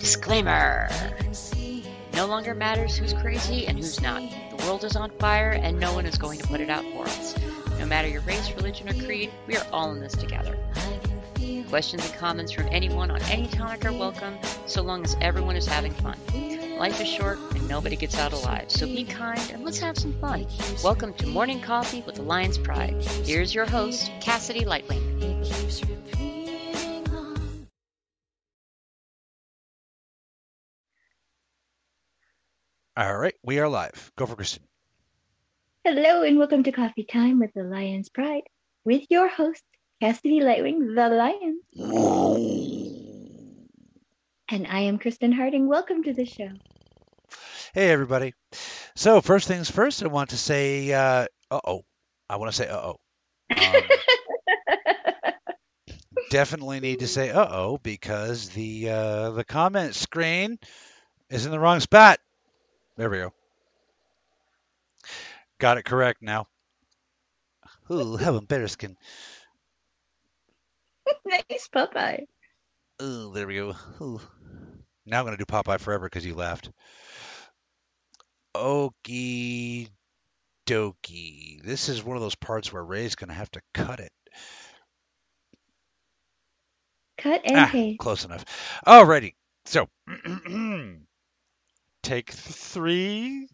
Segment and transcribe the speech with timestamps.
[0.00, 0.88] Disclaimer
[2.12, 4.20] No longer matters who's crazy and who's not.
[4.20, 7.04] The world is on fire and no one is going to put it out for
[7.04, 7.36] us.
[7.78, 10.58] No matter your race, religion, or creed, we are all in this together.
[11.68, 15.66] Questions and comments from anyone on any topic are welcome, so long as everyone is
[15.66, 16.18] having fun.
[16.76, 20.14] Life is short and nobody gets out alive, so be kind and let's have some
[20.14, 20.48] fun.
[20.82, 23.00] Welcome to Morning Coffee with the Lion's Pride.
[23.24, 25.09] Here's your host, Cassidae Lightwing.
[33.00, 34.12] All right, we are live.
[34.18, 34.58] Go for Kristin.
[35.84, 38.42] Hello and welcome to Coffee Time with the Lion's Pride
[38.84, 39.64] with your host,
[40.02, 41.62] Cassidae Lightwing, the Lion.
[44.50, 45.66] And I am Kristin Harding.
[45.66, 46.50] Welcome to the show.
[47.72, 48.34] Hey, everybody.
[48.96, 51.86] So, first things first, I want to say, uh oh.
[52.28, 53.00] I want to say, uh oh.
[53.56, 53.82] Um,
[56.30, 60.58] definitely need to say, uh oh, because the uh, the comment screen
[61.30, 62.20] is in the wrong spot.
[63.00, 63.32] There we go.
[65.58, 66.48] Got it correct now.
[67.90, 68.96] Ooh, having better skin.
[71.26, 72.26] nice Popeye.
[73.02, 73.74] Ooh, there we go.
[74.00, 74.20] Ooh.
[75.06, 76.70] Now I'm going to do Popeye forever because you laughed.
[78.56, 79.88] Okie
[80.66, 81.62] dokie.
[81.64, 84.12] This is one of those parts where Ray's going to have to cut it.
[87.18, 88.00] Cut and Ah, paste.
[88.00, 88.44] close enough.
[88.86, 89.34] Alrighty.
[89.64, 89.88] So,
[92.02, 93.48] take three,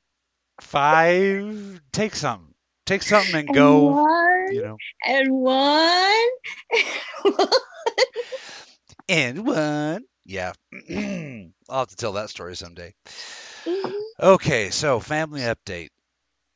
[0.60, 2.54] five, take something.
[2.86, 6.28] Take something and And go, one, you know, and one.
[9.08, 10.04] and one.
[10.24, 10.52] Yeah.
[11.68, 12.94] I'll have to tell that story someday.
[13.66, 13.92] Mhm.
[14.20, 15.88] Okay, so family update.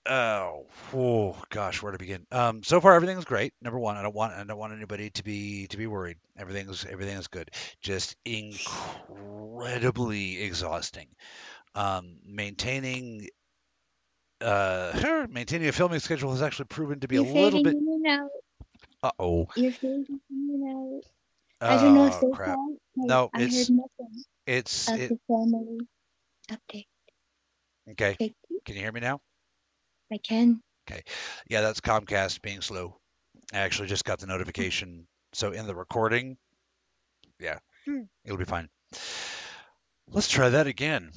[0.07, 2.27] Oh, oh gosh, where to begin?
[2.33, 3.53] Um, so far everything's great.
[3.63, 6.17] Number one, I don't want I don't want anybody to be to be worried.
[6.39, 7.51] Everything's everything is good.
[7.83, 11.09] Just incredibly exhausting.
[11.75, 13.29] Um, maintaining
[14.41, 17.77] uh maintaining a filming schedule has actually proven to be You're a little bit.
[19.03, 19.47] Uh oh.
[19.57, 21.01] You're fading in.
[21.61, 22.59] I don't know if Oh so crap.
[22.97, 25.09] No, I it's- heard nothing It's of it.
[25.11, 25.79] the family
[26.51, 26.87] update.
[27.91, 28.13] Okay.
[28.15, 29.21] Okay, Can you hear me now?
[30.13, 30.61] I can.
[30.91, 31.03] Okay.
[31.49, 32.99] Yeah, that's Comcast being slow.
[33.53, 35.07] I actually just got the notification.
[35.33, 36.37] So in the recording,
[37.39, 37.59] yeah,
[38.25, 38.69] it'll be fine.
[40.09, 41.11] Let's try that again.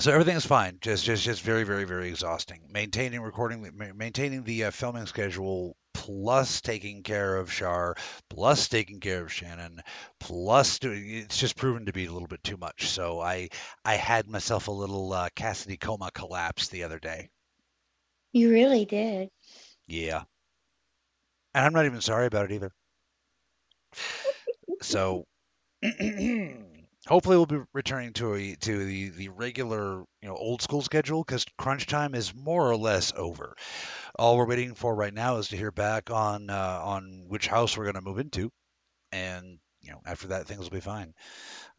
[0.00, 0.78] So everything is fine.
[0.80, 2.62] Just, just, just very, very, very exhausting.
[2.70, 7.96] Maintaining recording, maintaining the uh, filming schedule, plus taking care of Shar,
[8.28, 9.80] plus taking care of Shannon,
[10.18, 11.08] plus doing.
[11.08, 12.88] It's just proven to be a little bit too much.
[12.88, 13.50] So I,
[13.84, 17.30] I had myself a little uh, Cassidae coma collapse the other day.
[18.32, 19.28] You really did.
[19.86, 20.22] Yeah.
[21.54, 22.72] And I'm not even sorry about it either.
[24.80, 25.26] So
[27.06, 31.24] hopefully we'll be returning to a to the the regular, you know, old school schedule
[31.24, 33.56] cuz crunch time is more or less over.
[34.18, 37.76] All we're waiting for right now is to hear back on uh, on which house
[37.76, 38.50] we're going to move into
[39.12, 41.14] and you know, after that things will be fine.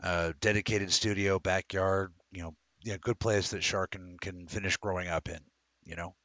[0.01, 5.07] Uh dedicated studio, backyard, you know, yeah, good place that Shark can can finish growing
[5.07, 5.39] up in,
[5.83, 6.15] you know.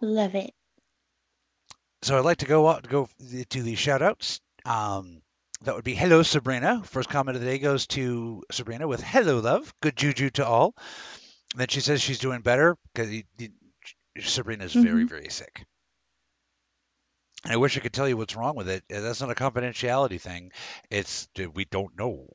[0.00, 0.54] Love it.
[2.02, 3.08] So I'd like to go out, go
[3.50, 4.40] to the shout outs.
[4.64, 5.22] Um,
[5.62, 6.82] that would be hello Sabrina.
[6.84, 10.74] First comment of the day goes to Sabrina with hello love, good juju to all.
[11.52, 13.10] And then she says she's doing better because
[14.20, 15.08] Sabrina's very Mhm.
[15.08, 15.64] very sick.
[17.44, 18.84] And I wish I could tell you what's wrong with it.
[18.88, 20.52] That's not a confidentiality thing.
[20.90, 22.28] It's we don't know.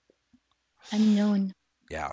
[0.92, 1.54] Unknown.
[1.90, 2.12] Yeah.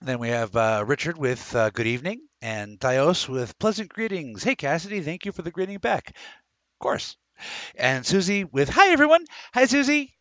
[0.00, 4.42] Then we have uh, Richard with uh, good evening and Thios with pleasant greetings.
[4.44, 6.10] Hey Cassidae, thank you for the greeting back.
[6.10, 7.16] Of course.
[7.74, 9.24] And Susie with hi everyone.
[9.54, 10.16] Hi Susie.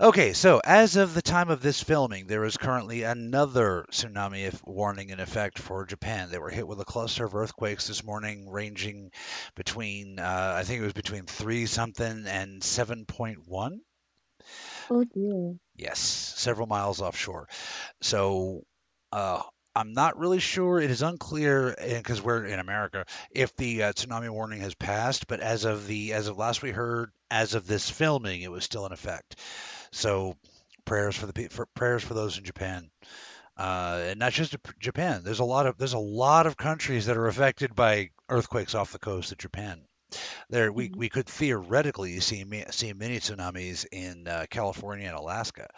[0.00, 5.10] Okay, so as of the time of this filming, there is currently another tsunami warning
[5.10, 6.30] in effect for Japan.
[6.30, 9.10] They were hit with a cluster of earthquakes this morning, ranging
[9.56, 13.80] between, uh, I think it was between three something and 7.1.
[14.88, 15.54] Oh dear.
[15.76, 17.48] Yes, several miles offshore.
[18.00, 18.62] So
[19.12, 19.42] uh,
[19.74, 20.80] I'm not really sure.
[20.80, 25.26] It is unclear because we're in America if the uh, tsunami warning has passed.
[25.28, 28.64] But as of the as of last we heard, as of this filming, it was
[28.64, 29.38] still in effect.
[29.92, 30.36] So
[30.84, 32.90] prayers for the for prayers for those in Japan.
[33.56, 35.22] Uh, and not just Japan.
[35.22, 38.92] There's a lot of there's a lot of countries that are affected by earthquakes off
[38.92, 39.82] the coast of Japan.
[40.48, 40.96] There, we, Mhm.
[40.96, 45.68] we could theoretically see see mini tsunamis in uh, California and Alaska,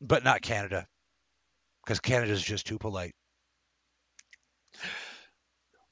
[0.00, 0.86] but not Canada,
[1.84, 3.14] because Canada's just too polite.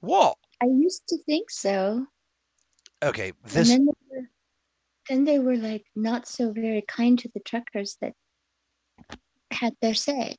[0.00, 2.06] Well, I used to think so.
[3.02, 4.28] Okay, And then they, were,
[5.08, 8.14] then they were like not so very kind to the truckers that
[9.50, 10.36] had their say.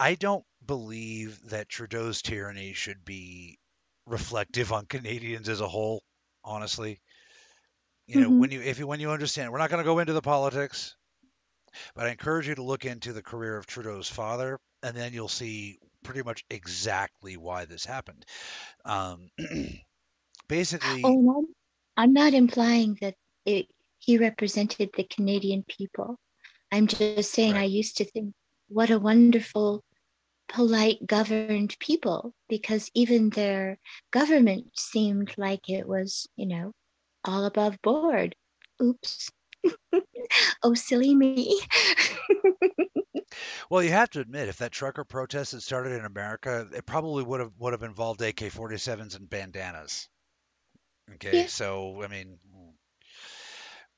[0.00, 3.58] I don't believe that Trudeau's tyranny should be
[4.06, 6.02] reflective on Canadians as a whole.
[6.44, 7.00] Honestly,
[8.06, 8.38] you know, Mhm.
[8.38, 10.96] when you if you when you understand, we're not going to go into the politics,
[11.94, 15.28] but I encourage you to look into the career of Trudeau's father, and then you'll
[15.28, 18.24] see pretty much exactly why this happened.
[18.84, 19.30] Um,
[20.48, 21.46] basically, Oh,
[21.96, 23.66] I'm, not implying that it,
[23.98, 26.18] he represented the Canadian people.
[26.70, 28.34] I'm just saying I used to think
[28.68, 29.82] what a wonderful,
[30.48, 33.78] polite, governed people because even their
[34.10, 36.72] government seemed like it was, you know,
[37.24, 38.34] all above board.
[38.82, 39.30] Oops.
[40.62, 41.60] oh, silly me.
[43.70, 47.24] Well, you have to admit, if that trucker protest had started in America, it probably
[47.24, 50.10] would have would have involved AK-47s and bandanas.
[51.14, 51.46] Okay, Yeah.
[51.46, 52.38] so I mean,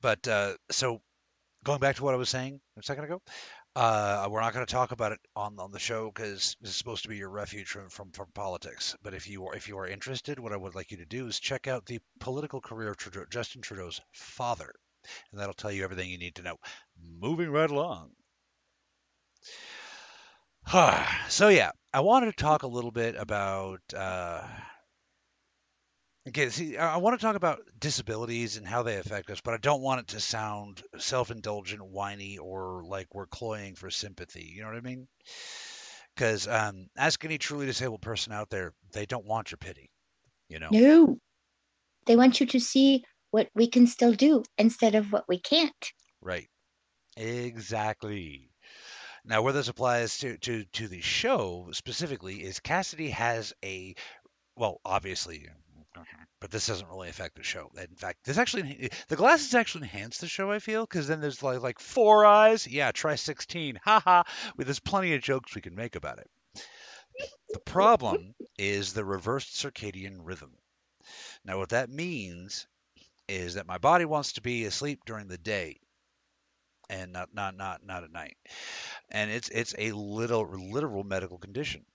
[0.01, 1.01] but uh, so
[1.63, 3.21] going back to what I was saying a second ago,
[3.75, 6.77] uh, we're not going to talk about it on on the show because this is
[6.77, 8.95] supposed to be your refuge from, from from politics.
[9.03, 11.27] But if you are if you are interested, what I would like you to do
[11.27, 14.73] is check out the political career of Trudeau, Justin Trudeau's father,
[15.31, 16.57] and that'll tell you everything you need to know.
[17.19, 18.11] Moving right along.
[21.29, 23.81] so yeah, I wanted to talk a little bit about.
[23.95, 24.43] Uh,
[26.29, 29.57] okay, see, I want to talk about disabilities and how they affect us, but I
[29.57, 34.51] don't want it to sound self-indulgent, whiny, or like we're cloying for sympathy.
[34.55, 35.07] You know what I mean?
[36.15, 39.89] Because um, ask any truly disabled person out there, they don't want your pity.
[40.49, 40.69] You know?
[40.71, 41.17] no.
[42.07, 45.91] They want you to see what we can still do instead of what we can't.
[46.21, 46.49] Right.
[47.17, 48.49] Exactly.
[49.25, 53.95] Now, where this applies to, to, to the show specifically is Cassidae has a,
[54.55, 55.47] well, obviously,
[56.39, 57.69] but this doesn't really affect the show.
[57.77, 61.43] In fact, this actually, the glasses actually enhance the show, I feel, because then there's
[61.43, 62.67] like, like four eyes.
[62.67, 63.79] Yeah, try 16.
[63.83, 64.23] Haha.
[64.57, 66.29] Well, There's plenty of jokes we can make about it.
[67.49, 70.57] The problem is the reversed circadian rhythm.
[71.45, 72.67] Now, what that means
[73.31, 75.79] is that my body wants to be asleep during the day
[76.89, 78.37] and not not not not at night.
[79.09, 81.85] And it's it's a little literal medical condition.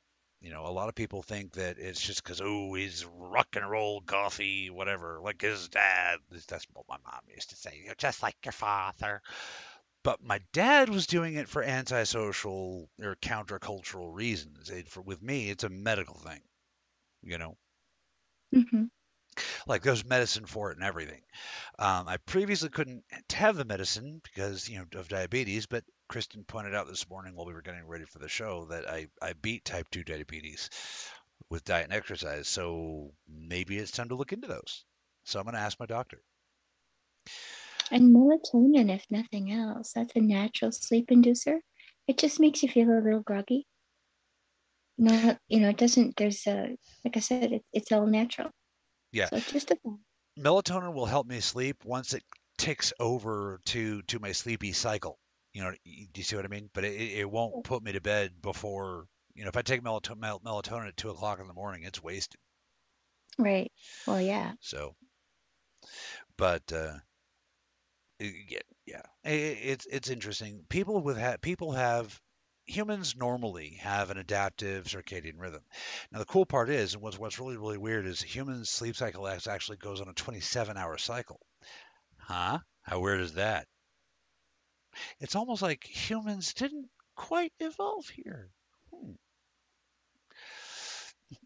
[0.41, 3.69] You know, a lot of people think that it's just because oh he's rock and
[3.71, 6.19] roll gothy whatever like his dad.
[6.49, 7.83] That's what my mom used to say.
[7.85, 9.23] You're just like your father.
[10.05, 14.71] But my dad was doing it for antisocial or countercultural reasons.
[14.71, 16.43] It, for with me, it's a medical thing.
[17.23, 17.57] You know,
[18.53, 18.87] hmm
[19.67, 21.23] like there's medicine for it and everything.
[21.79, 26.75] Um, I previously couldn't have the medicine because you know of diabetes, but Kristin pointed
[26.75, 29.65] out this morning while we were getting ready for the show that I I beat
[29.65, 30.71] type 2 diabetes
[31.51, 32.49] with diet and exercise.
[32.49, 34.85] So maybe it's time to look into those.
[35.25, 36.23] So I'm going to ask my doctor.
[37.91, 41.59] And melatonin, if nothing else, that's a natural sleep inducer.
[42.09, 43.67] It just makes you feel a little groggy.
[44.99, 48.51] Not, you know, it doesn't, there's a, like I said, it, it's all natural.
[49.13, 49.29] Yeah.
[49.31, 49.79] So just a.
[50.39, 52.23] Melatonin will help me sleep once it
[52.59, 55.19] ticks over to to my sleepy cycle.
[55.53, 56.69] You know, do you see what I mean?
[56.75, 59.07] But it, it it won't put me to bed before.
[59.35, 62.03] You know, if I take melato- mel- melatonin at two o'clock in the morning, it's
[62.03, 62.41] wasted.
[63.39, 63.71] Right.
[64.07, 64.53] Well, yeah.
[64.61, 64.95] So,
[66.37, 66.95] but uh,
[68.19, 70.65] yeah, yeah, I- i- it's it's interesting.
[70.69, 72.21] People with ha- people have
[72.67, 75.63] humans normally have an adaptive circadian rhythm.
[76.13, 79.27] Now the cool part is, and what's what's really really weird is human sleep cycle
[79.29, 81.41] actually goes on a 27 hour cycle.
[82.19, 82.59] Huh?
[82.83, 83.67] How weird is that?
[85.21, 88.51] It's almost like humans didn't quite evolve here.
[88.93, 89.13] Hmm.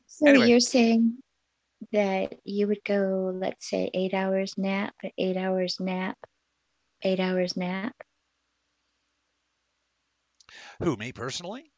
[0.07, 0.49] So Anyway.
[0.49, 1.19] you're saying
[1.93, 6.19] that you would go, let's say, eight hours nap, eight hours nap,
[7.03, 7.95] eight hours nap.
[10.83, 11.71] Who, me personally?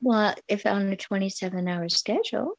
[0.00, 2.58] Well, if on a 27 hour schedule,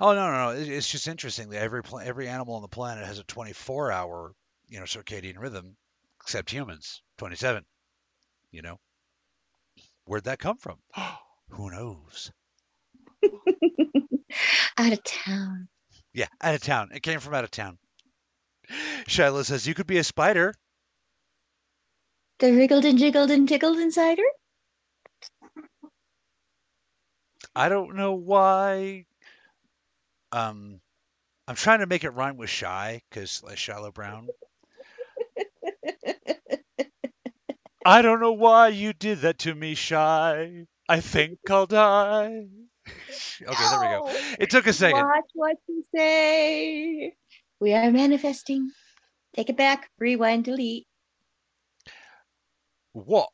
[0.00, 0.60] Oh no, no, no.
[0.60, 4.32] It's just interesting that every pla- every animal on the planet has a 24 hour,
[4.68, 5.76] you know, circadian rhythm,
[6.20, 7.64] except humans, 27.
[8.50, 8.78] You know,
[10.04, 10.78] where'd that come from?
[11.50, 12.30] Who knows?
[14.78, 15.68] out of town.
[16.14, 16.90] Yeah, out of town.
[16.94, 17.78] It came from out of town.
[19.06, 20.54] Shiloh says you could be a spider.
[22.42, 24.24] The wriggled and jiggled and tickled insider?
[27.54, 29.06] I don't know why.
[30.32, 30.80] Um,
[31.46, 34.26] I'm trying to make it rhyme with shy because like Shiloh Brown.
[37.86, 40.66] I don't know why you did that to me, shy.
[40.88, 42.46] I think I'll die.
[43.40, 44.10] Okay, there we go.
[44.40, 45.04] It took a second.
[45.04, 47.14] Watch what you say.
[47.60, 48.70] We are manifesting.
[49.34, 49.88] Take it back.
[49.98, 50.44] Rewind.
[50.44, 50.86] Delete.
[52.92, 53.28] What?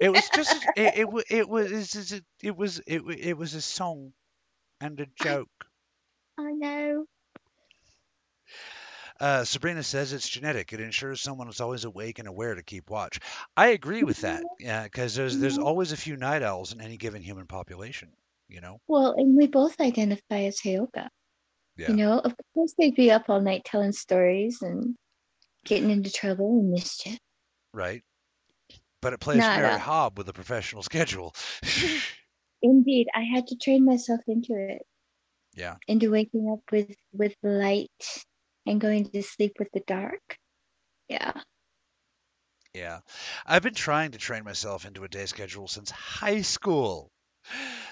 [0.00, 4.12] It was just it, it, it was it was it, it was a song
[4.80, 5.50] and a joke.
[6.38, 7.06] I know.
[9.20, 10.72] Uh, Sabrina says it's genetic.
[10.72, 13.20] It ensures someone is always awake and aware to keep watch.
[13.56, 14.42] I agree with that.
[14.58, 15.64] Yeah, because there's there's Mhm.
[15.64, 18.12] always a few night owls in any given human population.
[18.48, 18.80] You know.
[18.88, 21.08] Well, and we both identify as Heyoka.
[21.76, 21.90] Yeah.
[21.90, 24.96] You know, of course they'd be up all night telling stories and
[25.64, 27.18] getting into trouble and mischief.
[27.72, 28.02] Right.
[29.04, 31.34] But it plays Not Mary a- Hobb with a professional schedule.
[32.62, 34.80] Indeed, I had to train myself into it.
[35.54, 35.76] Yeah.
[35.86, 38.24] Into waking up with with light
[38.66, 40.38] and going to sleep with the dark.
[41.10, 41.32] Yeah.
[42.72, 43.00] Yeah.
[43.44, 47.10] I've been trying to train myself into a day schedule since high school.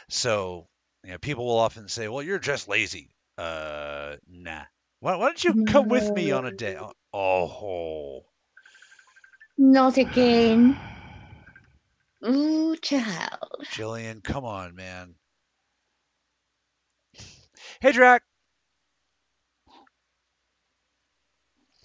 [0.09, 0.67] So,
[1.05, 3.11] you know, people will often say, well, you're just lazy.
[3.37, 4.63] Uh, nah.
[5.01, 6.73] Why, why don't you come with me on a day?
[6.73, 6.93] No.
[7.13, 8.23] Oh.
[9.59, 10.79] Not again.
[12.27, 13.65] Ooh, child.
[13.65, 15.15] Jillian, come on, man.
[17.81, 18.23] Hey, Drac.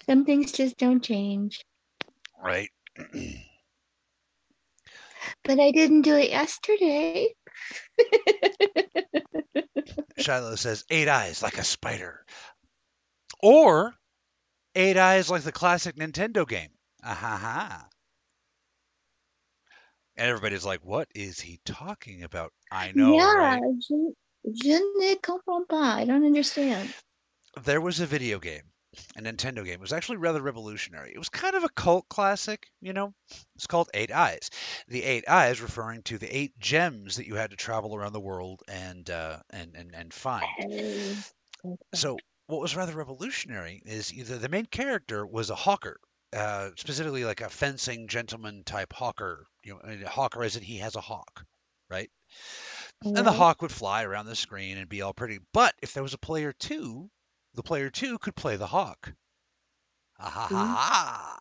[0.06, 1.64] Some things just don't change.
[2.42, 2.70] Right.
[5.44, 7.28] But I didn't do it yesterday.
[10.18, 12.24] Shiloh says, eight eyes like a spider.
[13.42, 13.94] Or
[14.74, 16.70] eight eyes like the classic Nintendo game.
[17.02, 17.88] Ah ha ha.
[20.18, 22.52] And everybody's like, what is he talking about?
[22.70, 23.62] I know, yeah, right?
[23.80, 24.12] je,
[24.52, 25.96] je ne comprends pas.
[25.96, 26.92] I don't understand.
[27.64, 28.62] There was a video game,
[29.16, 29.74] a Nintendo game.
[29.74, 31.12] It was actually rather revolutionary.
[31.14, 33.14] It was kind of a cult classic, you know?
[33.54, 34.50] It's called Eight Eyes.
[34.88, 38.20] The eight eyes referring to the eight gems that you had to travel around the
[38.20, 40.46] world and uh, and, and, and find.
[41.64, 46.00] Oh, So what was rather revolutionary is either the main character was a hawker,
[46.34, 49.46] uh, specifically like a fencing gentleman type hawker.
[49.64, 51.44] You know, a hawker as in he has a hawk,
[51.90, 52.10] right?
[53.02, 55.38] And the hawk would fly around the screen and be all pretty.
[55.52, 57.10] But if there was a player two,
[57.54, 59.12] the player two could play the hawk.
[60.18, 61.38] Ha ha ha ha.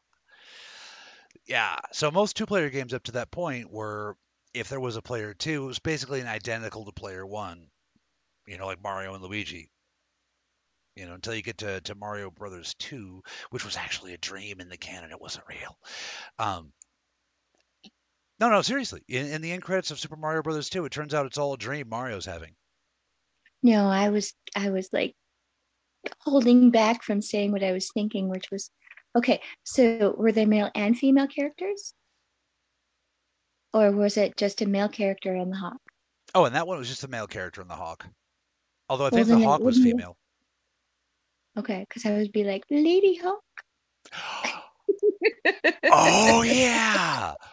[1.48, 1.78] Yeah.
[1.94, 4.16] So most two player games up to that point were
[4.54, 7.68] if there was a player two, it was basically an identical to player one.
[8.46, 9.72] You know, like Mario and Luigi.
[10.98, 14.60] You know, until you get to, to Mario Brothers 2, which was actually a dream
[14.60, 15.12] in the canon.
[15.12, 15.78] It wasn't real.
[16.40, 16.74] Um,
[18.40, 19.04] no, no, seriously.
[19.08, 21.54] In, in the end credits of Super Mario Brothers 2, it turns out it's all
[21.54, 22.56] a dream Mario's having.
[23.62, 25.16] No, I was I was like
[26.22, 28.72] holding back from saying what I was thinking, which was
[29.16, 29.42] okay.
[29.64, 31.94] So were they male and female characters,
[33.74, 35.82] or was it just a male character and the hawk?
[36.36, 38.06] Oh, and that one was just a male character in the Hawk.
[38.90, 40.18] Although I Well, think the Hawk was female.
[41.58, 43.40] Okay, because I would be like Ladyhawke.
[45.92, 47.34] oh, yeah.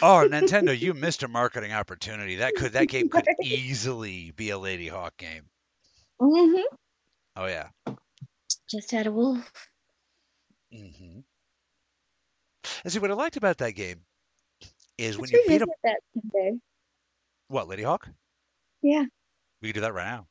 [0.00, 2.36] Oh, Nintendo, you missed a marketing opportunity.
[2.36, 5.42] That could that game could easily be a Ladyhawke game.
[6.20, 6.62] Mhm.
[7.36, 7.68] Oh yeah.
[8.70, 9.50] Just had a wolf.
[10.72, 11.20] hmm
[12.84, 14.00] And see what I liked about that game
[14.96, 16.58] is when Let's you beat up that someday.
[17.48, 18.08] what Ladyhawke.
[18.82, 19.04] Yeah.
[19.60, 20.27] We can do that right now.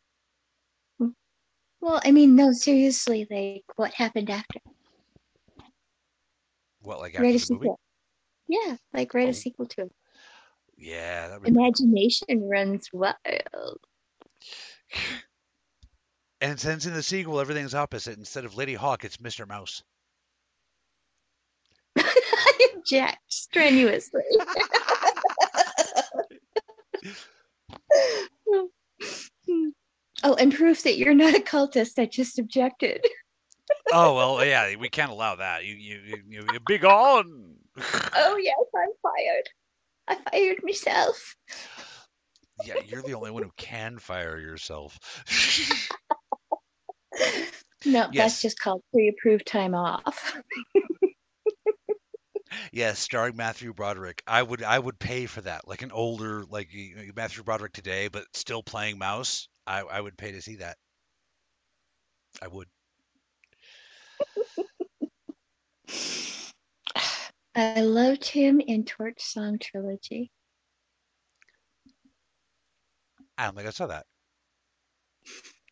[1.80, 4.60] Well, I mean, no, seriously, like what happened after?
[6.82, 7.64] What like after Write a the movie?
[7.64, 7.80] sequel.
[8.48, 9.32] Yeah, like write Oh.
[9.32, 9.92] a sequel to it.
[10.78, 11.50] Yeah, that would.
[11.50, 13.80] Imagination runs wild.
[16.40, 19.48] And since in the sequel everything's opposite, instead of Ladyhawke, it's Mr.
[19.48, 19.82] Mouse.
[21.98, 24.22] I object strenuously.
[29.48, 29.70] Hmm.
[30.24, 32.00] Oh, and proof that you're not a cultist.
[32.00, 33.06] I just objected.
[33.94, 35.66] oh well, yeah, we can't allow that.
[35.66, 37.56] You you you, you you big on.
[38.16, 39.50] Oh yes, I'm fired.
[40.08, 41.36] I fired myself.
[42.66, 44.98] yeah, you're the only one who can fire yourself.
[47.86, 48.16] No, Yes.
[48.16, 50.36] that's just called pre-approved time off.
[52.72, 54.24] yes, starring Matthew Broderick.
[54.28, 56.70] I would I would pay for that, like an older like
[57.16, 59.48] Matthew Broderick today, but still playing mouse.
[59.68, 60.78] I I would pay to see that.
[62.42, 62.68] I would.
[67.56, 70.32] I loved him in Torch Song Trilogy.
[73.38, 74.06] I don't think I saw that.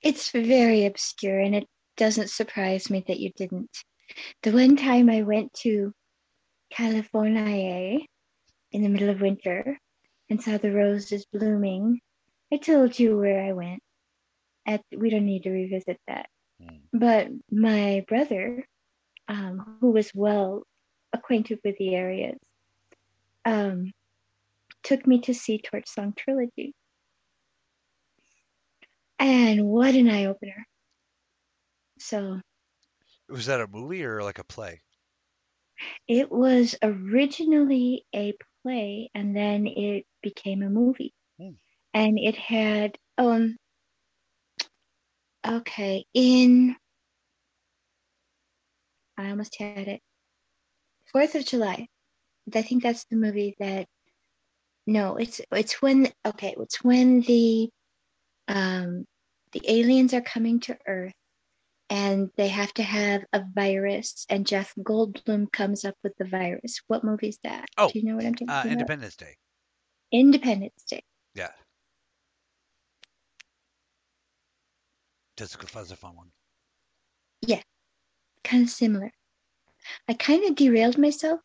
[0.02, 3.70] It's very obscure and it doesn't surprise me that you didn't.
[4.44, 5.94] The one time I went to
[6.72, 8.00] California
[8.72, 9.80] in the middle of winter
[10.30, 12.02] and saw the roses blooming.
[12.54, 13.82] I told you where I went.
[14.68, 16.28] At, we don't need to revisit that.
[16.62, 16.82] Mm.
[16.94, 18.66] But my brother,
[19.28, 20.64] um, who was well
[21.14, 22.38] acquainted with the areas,
[23.46, 23.92] um,
[24.84, 26.74] took me to see Torch Song Trilogy.
[29.20, 30.66] And what an eye opener.
[32.00, 32.42] So
[33.30, 34.82] Was that a movie or like a play?
[36.08, 38.34] it was originally a
[38.64, 41.14] play and then it became a movie.
[41.96, 43.58] And it had um
[45.48, 46.76] okay, in
[49.18, 50.02] I almost had it.
[51.12, 51.88] Fourth of July.
[52.54, 53.88] I think that's the movie that
[54.88, 57.70] no, it's it's when okay, it's when the
[58.48, 59.06] um
[59.54, 61.14] the aliens are coming to Earth
[61.90, 66.82] and they have to have a virus and Jeff Goldblum comes up with the virus.
[66.88, 67.68] What movie is that?
[67.78, 68.72] Oh, Do you know what I'm talking Uh, about?
[68.72, 69.36] Independence Day.
[70.12, 71.04] Independence Day.
[71.36, 71.52] Yeah.
[75.42, 76.32] A, that's a fun one.
[77.48, 77.62] Yeah,
[78.44, 79.12] kind of similar.
[80.08, 81.42] I kind of derailed myself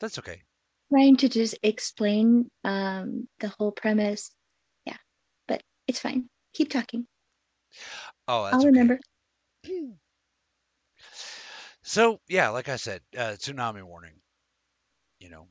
[0.00, 0.42] That's okay.
[0.90, 4.30] trying to just explain um, the whole premise.
[4.84, 4.96] Yeah,
[5.48, 6.28] but it's fine.
[6.54, 7.06] Keep talking.
[8.28, 8.66] Oh, I'll okay.
[8.66, 8.98] remember.
[11.84, 14.20] So yeah, like I said, uh, tsunami warning.
[15.18, 15.48] You know,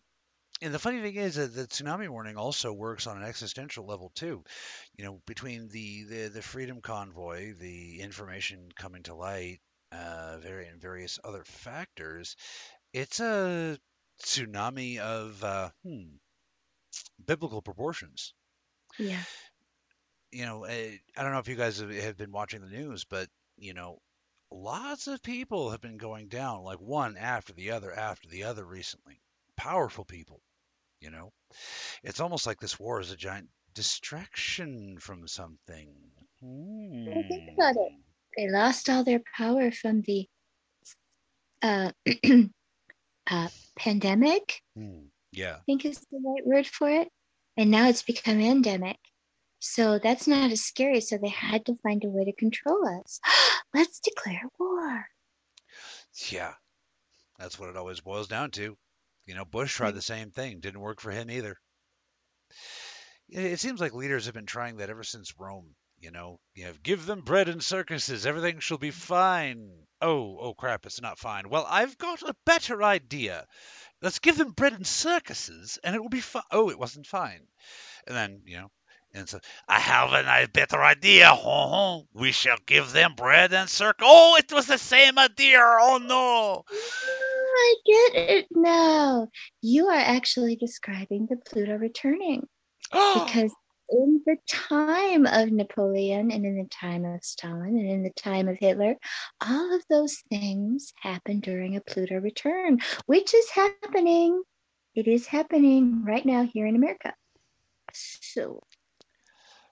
[0.62, 4.12] and the funny thing is that the tsunami warning also works on an existential level
[4.15, 4.44] too.
[4.96, 9.60] You know, between the the, the freedom convoy, the information coming to light,
[9.91, 12.36] uh, very and various other factors,
[12.94, 13.77] it's a
[14.24, 16.15] tsunami of uh, hmm,
[17.25, 18.34] biblical proportions.
[18.98, 19.24] Yeah.
[20.32, 23.06] you know, eh, I don't know if you guys have, have been watching the news,
[23.06, 23.27] but
[23.58, 24.00] you know,
[24.51, 28.65] lots of people have been going down like one after the other after the other
[28.65, 29.22] recently.
[29.58, 30.41] Powerful people,
[31.01, 31.31] you know.
[32.03, 35.93] It's almost like this war is a giant distraction from something.
[37.27, 37.91] think about it.
[37.91, 37.99] Hmm.
[38.38, 40.28] They lost all their power from the
[41.62, 41.91] uh,
[43.30, 43.47] uh,
[43.78, 45.06] pandemic, Hmm.
[45.32, 45.56] Yeah.
[45.56, 47.10] I think is the right word for it.
[47.58, 48.97] And now it's become endemic.
[49.60, 51.02] So that's not as scary.
[51.02, 53.19] So they had to find a way to control us.
[53.73, 55.06] Let's declare war.
[56.30, 56.54] Yeah.
[57.39, 58.78] That's what it always boils down to.
[59.32, 59.96] You know, Bush tried hmm.
[59.96, 60.60] the same thing.
[60.60, 61.56] Didn't work for him either.
[63.30, 65.74] It, seems like leaders have been trying that ever since Rome.
[66.00, 69.70] You know, you give them bread and circuses, everything shall be fine.
[70.02, 71.48] Oh, oh crap, it's not fine.
[71.48, 73.48] Well, I've got a better idea.
[74.02, 76.44] Let's give them bread and circuses, and it will be fine.
[76.52, 77.48] Oh, it wasn't fine.
[78.06, 78.72] And then, you know,
[79.13, 81.28] and so I have a better idea.
[81.28, 82.08] Ho.
[82.13, 84.06] We shall give them bread and circus.
[84.06, 85.60] Oh, it was the same idea.
[85.62, 86.65] Oh no.
[87.53, 89.27] I get it now.
[89.61, 92.47] You are actually describing the Pluto returning
[92.91, 93.51] because
[93.91, 98.47] in the time of Napoleon and in the time of Stalin and in the time
[98.47, 98.95] of Hitler,
[99.41, 104.41] all of those things happened during a Pluto return, which is happening.
[104.95, 107.13] It is happening right now here in America.
[107.93, 108.61] So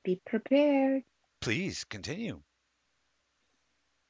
[0.03, 1.03] be prepared.
[1.41, 2.41] Please continue.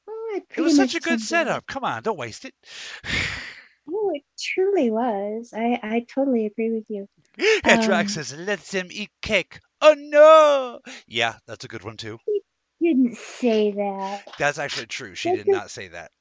[0.08, 1.54] Oh, it, was such a good summed it up.
[1.54, 1.66] setup.
[1.66, 2.54] Come on, don't waste it.
[3.90, 5.52] Oh, it truly was.
[5.56, 7.08] I, I totally agree with you.
[7.64, 10.80] and Um, says, "Let them eat cake." Oh no!
[11.06, 12.18] Yeah, that's a good one too.
[12.28, 12.42] She
[12.82, 14.22] Didn't say that.
[14.38, 15.14] That's actually true.
[15.14, 16.12] She They did not say that.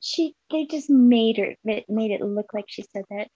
[0.00, 1.54] she they just made her
[1.88, 3.28] made it look like she said that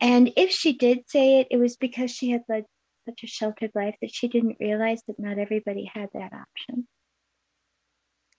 [0.00, 2.64] and if she did say it it was because she had led
[3.08, 6.88] such a sheltered life that she didn't realize that not everybody had that option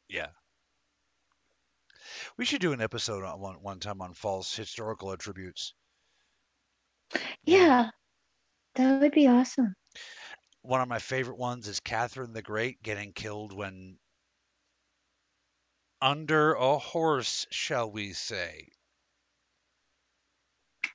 [0.09, 0.29] Yeah.
[2.37, 5.73] We should do an episode on one one time on false historical attributes.
[7.45, 7.89] yeah
[8.75, 9.75] that would be awesome
[10.61, 13.99] One of my favorite ones is Catherine the Great getting killed when
[16.01, 18.67] under a horse, shall we say?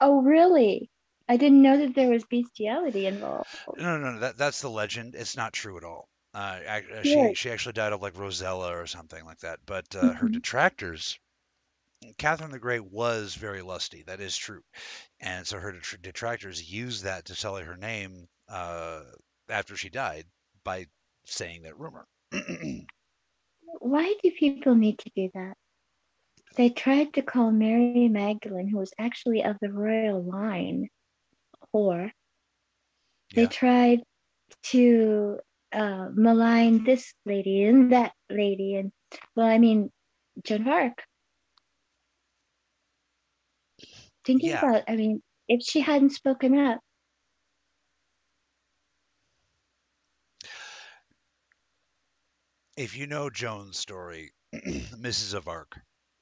[0.01, 0.91] oh really
[1.29, 4.19] i didn't know that there was bestiality involved No, no, no.
[4.19, 5.15] That that's the legend.
[5.15, 6.09] It's not true at all.
[6.35, 9.61] Uh, uh, she she actually died of like Rosella or something like that.
[9.65, 10.29] But uh, her Mhm.
[10.29, 11.19] detractors,
[12.19, 14.03] Catherine the Great was very lusty.
[14.03, 14.63] That is true,
[15.21, 19.03] and so her detractors used that to sully her name uh,
[19.49, 20.25] after she died
[20.65, 20.87] by
[21.27, 22.07] saying that rumor.
[23.81, 25.57] why do people need to do that
[26.57, 30.89] they tried to call mary magdalene who was actually of the royal line
[31.75, 32.11] whore
[33.31, 33.37] Yeah.
[33.37, 34.03] they tried
[34.65, 35.39] to
[35.73, 38.93] uh, malign this lady and that lady and
[39.35, 39.91] well i mean
[40.43, 41.05] joan of arc
[44.25, 44.59] thinking yeah.
[44.59, 46.81] about i mean if she hadn't spoken up.
[52.77, 55.79] If you know joan's story mrs of arc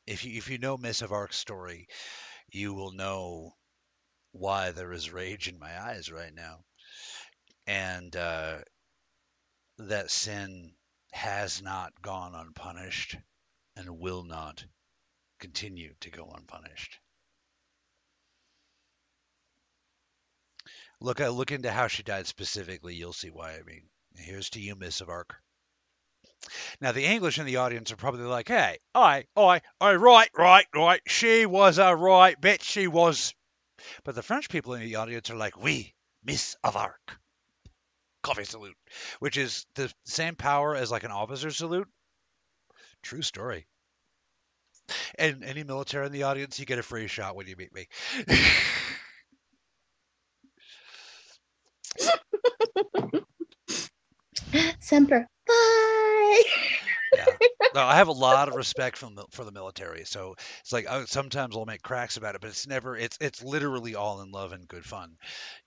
[0.06, 1.86] if you if you know miss of arc's story
[2.50, 3.54] you will know
[4.32, 6.58] why there is rage in my eyes right now.
[7.66, 8.58] And uh,
[9.78, 10.72] that sin
[11.12, 13.16] has not gone unpunished
[13.76, 14.64] and will not
[15.38, 16.98] continue to go unpunished.
[21.02, 22.94] Look, I look into how she died specifically.
[22.94, 23.54] You'll see why.
[23.54, 23.82] I mean,
[24.14, 25.34] here's to you, Miss of Arc.
[26.80, 30.66] Now, the English in the audience are probably like, hey, I, I, I, right, right,
[30.72, 31.00] right.
[31.08, 32.62] She was a right bitch.
[32.62, 33.34] She was.
[34.04, 37.18] But the French people in the audience are like, we, Miss of Arc.
[38.22, 38.76] Coffee salute,
[39.18, 41.88] which is the same power as like an officer salute.
[43.02, 43.66] True story.
[45.18, 47.88] And any military in the audience, you get a free shot when you meet me.
[54.82, 55.26] Semper.
[55.46, 56.42] Bye.
[57.14, 57.26] yeah.
[57.74, 60.04] No, I have a lot of respect for the, for the military.
[60.04, 62.96] So it's like I, sometimes I'll make cracks about it, but it's never.
[62.96, 65.16] It's it's literally all in love and good fun.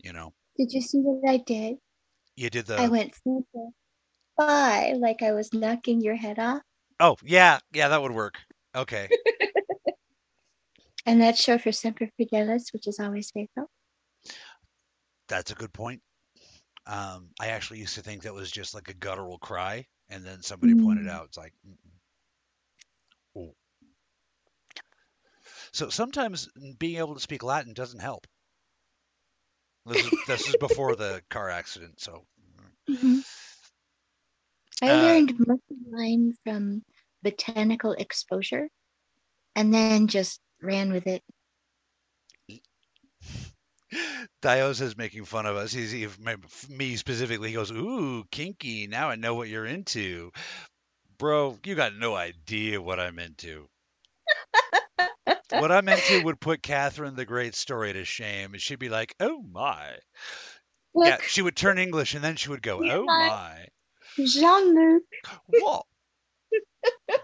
[0.04, 0.34] You know.
[0.58, 1.78] Did you see what I did?
[2.36, 2.78] You did the.
[2.78, 3.69] I went Semper.
[4.38, 6.62] Bye, like I was knocking your head off.
[6.99, 8.36] Oh yeah, yeah, that would work.
[8.75, 9.08] Okay.
[11.06, 13.69] and that's short for Semper Fidelis, which is always faithful.
[15.30, 16.01] That's a good point.
[16.88, 20.41] Um, I actually used to think that was just like a guttural cry, and then
[20.41, 20.84] somebody mm.
[20.84, 21.54] pointed out it's like,
[23.36, 23.56] oh.
[25.71, 28.28] So sometimes being able to speak Latin doesn't help.
[29.86, 32.26] This is, this is before the car accident, so.
[32.89, 33.19] Mm-hmm.
[34.82, 36.84] I uh, learned most of mine from
[37.24, 38.69] botanical exposure,
[39.56, 41.24] and then just ran with it.
[44.42, 45.72] Dios is making fun of us.
[45.72, 46.08] He's he,
[46.70, 47.50] me specifically.
[47.50, 48.88] He goes, "Ooh, kinky.
[48.88, 50.32] Now I know what you're into,
[51.18, 51.58] bro.
[51.64, 53.68] You got no idea what I'm into."
[55.50, 59.16] what I'm into would put Catherine the Great story to shame, and she'd be like,
[59.20, 59.98] "Oh my."
[60.94, 63.68] Look, yeah, she would turn English, and then she would go, "Oh my."
[64.18, 65.04] Jean-Luc.
[65.48, 65.86] What?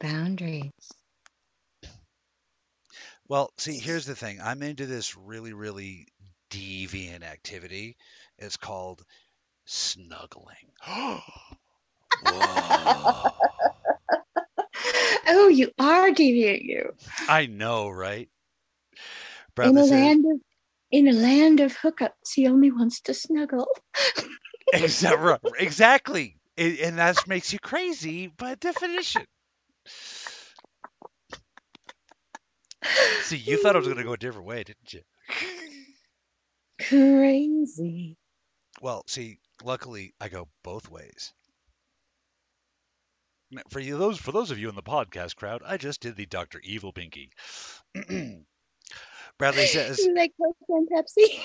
[0.00, 0.72] Boundaries.
[3.32, 4.42] Well, see, here's the thing.
[4.42, 6.06] I'm into this really, really
[6.50, 7.96] deviant activity.
[8.36, 9.02] It's called
[9.64, 10.68] snuggling.
[10.86, 11.22] oh,
[15.50, 16.92] you are deviant, you.
[17.26, 18.28] I know, right?
[19.62, 20.38] in a land of
[20.90, 23.66] in a land of hookups, he only wants to snuggle.
[25.58, 29.24] exactly, and that makes you crazy by definition.
[33.22, 35.00] See, you thought I was going to go a different way, didn't you?
[36.80, 38.16] Crazy.
[38.80, 41.32] Well, see, luckily I go both ways.
[43.68, 46.24] For you, those for those of you in the podcast crowd, I just did the
[46.24, 47.30] Doctor Evil Pinky.
[49.38, 51.38] Bradley says, "You like Coke and Pepsi?"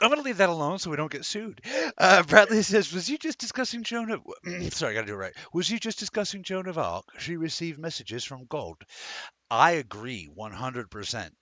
[0.00, 1.62] I'm going to leave that alone so we don't get sued.
[1.96, 4.22] Uh, Bradley says, "Was you just discussing Joan of?
[4.72, 5.36] Sorry, I got to do it right.
[5.52, 7.04] Was you just discussing Joan of Arc?
[7.18, 8.76] She received messages from God.
[9.50, 11.34] I agree 100 percent.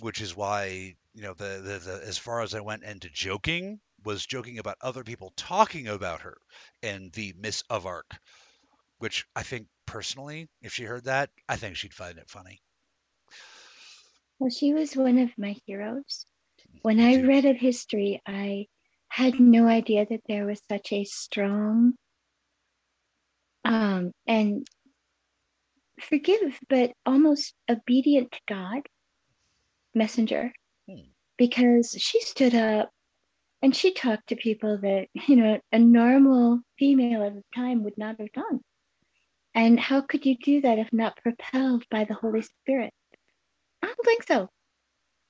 [0.00, 3.80] Which is why you know the, the the as far as I went into joking
[4.04, 6.38] was joking about other people talking about her
[6.82, 8.16] and the Miss of Arc,
[8.98, 12.60] which I think personally, if she heard that, I think she'd find it funny.
[14.38, 16.24] Well, she was one of my heroes.
[16.82, 18.66] When I read of history, I
[19.08, 21.94] had no idea that there was such a strong
[23.64, 24.66] um, and
[26.00, 28.82] forgive, but almost obedient to God
[29.94, 30.52] messenger
[30.88, 31.08] hmm.
[31.36, 32.90] because she stood up
[33.62, 37.98] and she talked to people that, you know, a normal female at the time would
[37.98, 38.60] not have done.
[39.54, 42.92] And how could you do that if not propelled by the Holy Spirit?
[43.82, 44.48] I don't think so.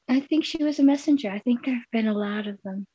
[0.09, 1.31] I think she was a messenger.
[1.31, 2.87] I think there have been a lot of them.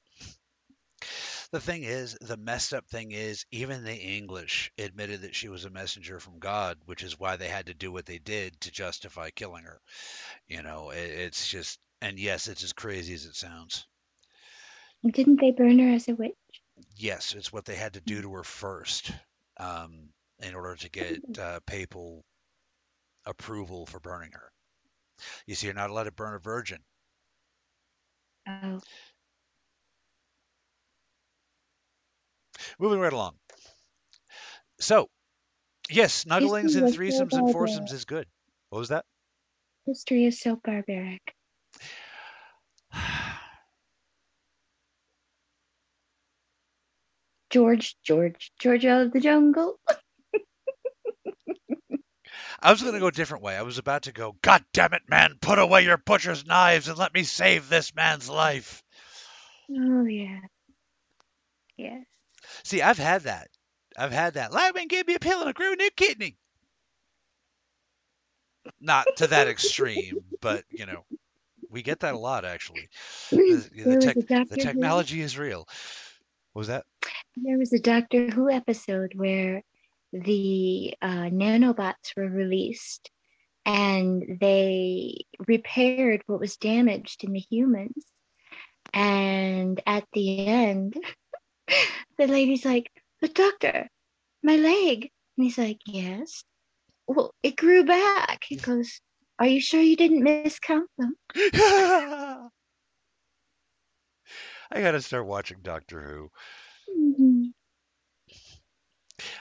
[1.52, 5.65] The thing is, the messed up thing is, even the English admitted that she was
[5.65, 8.71] a messenger from God, which is why they had to do what they did to
[8.71, 9.80] justify killing her.
[10.47, 13.86] You know, it, it's just, and yes, it's as crazy as it sounds.
[15.08, 16.34] Didn't they burn her as a witch?
[16.95, 19.12] Yes, it's what they had to do to her first
[19.58, 20.10] um,
[20.41, 22.23] in order to get uh, papal
[23.26, 24.52] approval for burning her.
[25.45, 26.80] You see, you're not allowed to burn a virgin.
[28.47, 28.82] Oh.
[32.79, 33.36] Moving right along.
[34.79, 35.10] So,
[35.89, 38.27] yes, nuggling's and threesomes so and foursomes is good.
[38.69, 39.06] What was that?
[39.86, 41.36] History is so barbaric.
[47.49, 49.79] George, George, George out of the jungle.
[52.62, 53.56] I was going to go a different way.
[53.56, 56.98] I was about to go, God damn it, man, put away your butcher's knives and
[56.98, 58.84] let me save this man's life.
[59.72, 60.39] Oh, yeah.
[61.78, 62.06] Yes.
[62.63, 63.50] See, I've had that.
[63.98, 64.52] I've had that.
[64.52, 66.38] Lyman gave me a pill and I grew a new kidney.
[68.80, 71.04] Not to that extreme, but, you know,
[71.70, 72.88] we get that a lot, actually.
[73.30, 74.16] The, the, tech,
[74.50, 75.68] the technology is real.
[76.54, 76.86] What was that?
[77.36, 79.63] There was a Doctor Who episode where
[80.13, 83.10] the uh, nanobots were released
[83.65, 88.06] and they repaired what was damaged in the humans.
[88.93, 90.95] And at the end,
[92.17, 93.89] the lady's like, But doctor,
[94.43, 95.10] my leg.
[95.38, 96.43] And he's like, Yes.
[97.08, 98.43] Well, it grew back.
[98.45, 99.02] He goes,
[99.39, 101.15] Are you sure you didn't miscount them?
[104.71, 106.30] I gotta start watching Doctor Who.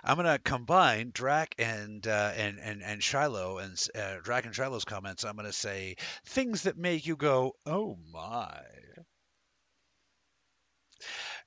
[0.04, 4.84] I'm gonna combine Drac and uh, and and and Shiloh and uh, Drac and Shiloh's
[4.84, 5.24] comments.
[5.24, 8.62] I'm gonna say things that make you go, "Oh my."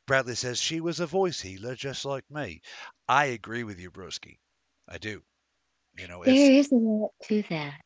[0.08, 2.62] Bradley says she was a voice healer just like me.
[3.08, 4.38] I agree with you, Broski.
[4.88, 5.24] I do.
[5.98, 7.82] You know, there is a lot to that.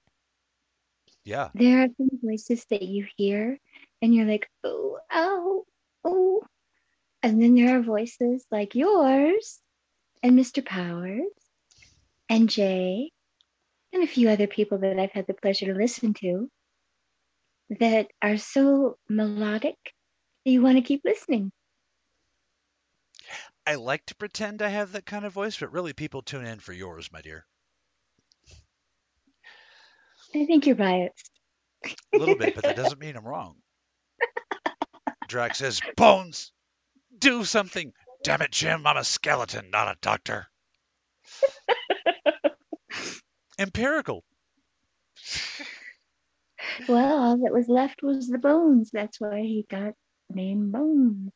[1.23, 1.49] Yeah.
[1.53, 3.57] There are some voices that you hear
[4.01, 5.65] and you're like, oh, oh,
[6.03, 6.41] oh.
[7.21, 9.59] And then there are voices like yours
[10.23, 10.65] and Mr.
[10.65, 11.31] Powers
[12.29, 13.11] and Jay
[13.93, 16.49] and a few other people that I've had the pleasure to listen to
[17.79, 19.77] that are so melodic
[20.45, 21.51] that you want to keep listening.
[23.65, 26.59] I like to pretend I have that kind of voice, but really people tune in
[26.59, 27.45] for yours, my dear.
[30.35, 31.31] I think you're biased.
[32.13, 33.55] A little bit, but that doesn't mean I'm wrong.
[35.27, 36.51] Drac says, Bones,
[37.17, 37.93] do something.
[38.23, 40.47] Damn it, Jim, I'm a skeleton, not a doctor.
[43.57, 44.23] Empirical.
[46.89, 48.89] well, all that was left was the bones.
[48.91, 49.93] That's why he got
[50.29, 51.31] named Bones.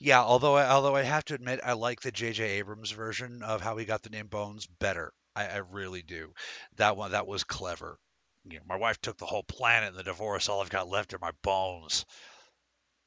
[0.00, 2.42] Yeah, although I, although I have to admit, I like the J.J.
[2.42, 5.12] Abrams version of how he got the name Bones better.
[5.36, 6.32] I, I really do.
[6.76, 7.98] That one that was clever.
[8.44, 10.48] You know, my wife took the whole planet in the divorce.
[10.48, 12.06] All I've got left are my bones.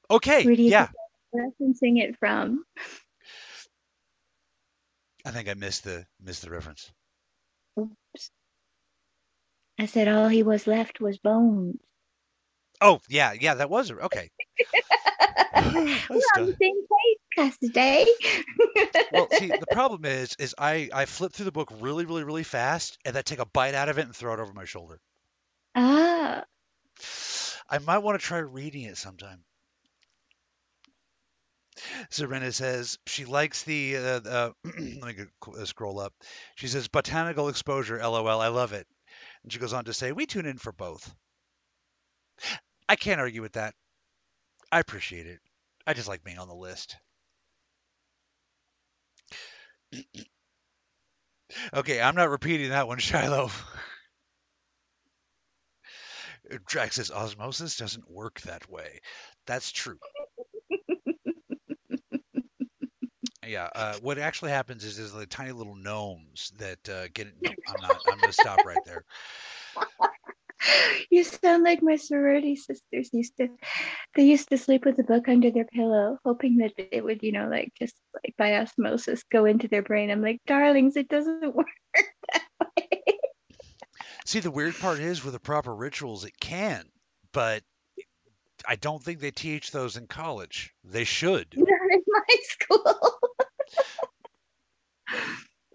[0.10, 0.90] Okay, yeah.
[1.34, 2.64] Referencing it from.
[5.26, 6.92] I think I missed the missed the reference.
[7.80, 8.32] Oops.
[9.80, 11.80] I said all he was left was bones.
[12.82, 14.30] Oh yeah, yeah, that was okay.
[15.56, 18.06] We're on the same page, Pastor Day.
[19.12, 22.44] well, see, the problem is, is I I flip through the book really, really, really
[22.44, 25.00] fast, and then take a bite out of it and throw it over my shoulder.
[25.76, 26.44] Ah.
[27.70, 29.44] I might want to try reading it sometime.
[32.10, 33.98] Serena says she likes the.
[33.98, 35.26] Uh, uh, let me
[35.60, 36.14] uh, scroll up.
[36.56, 37.98] She says botanical exposure.
[37.98, 38.42] LOL.
[38.42, 38.88] I love it.
[39.44, 41.14] And she goes on to say we tune in for both.
[42.88, 43.74] I can't argue with that.
[44.72, 45.40] I appreciate it.
[45.86, 46.98] I just like being on the list.
[51.74, 53.52] okay, I'm not repeating that one, Shiloh.
[56.66, 59.02] Drax says osmosis doesn't work that way.
[59.46, 60.00] That's true.
[63.54, 67.28] Yeah, uh, what actually happens is there's like tiny little gnomes that uh, get.
[67.40, 68.02] No, I'm not.
[68.08, 69.04] I'm going to stop right there.
[71.12, 73.50] you sound like my sorority sisters used to
[74.16, 77.32] they used to sleep with a book under their pillow hoping that it would you
[77.34, 81.54] know like just like by osmosis go into their brain i'm like darlings it doesn't
[81.56, 81.68] work
[82.32, 83.02] that way
[84.26, 86.86] see the weird part is with the proper rituals it can
[87.34, 87.62] but
[88.66, 93.20] i don't think they teach those in college they should not in my school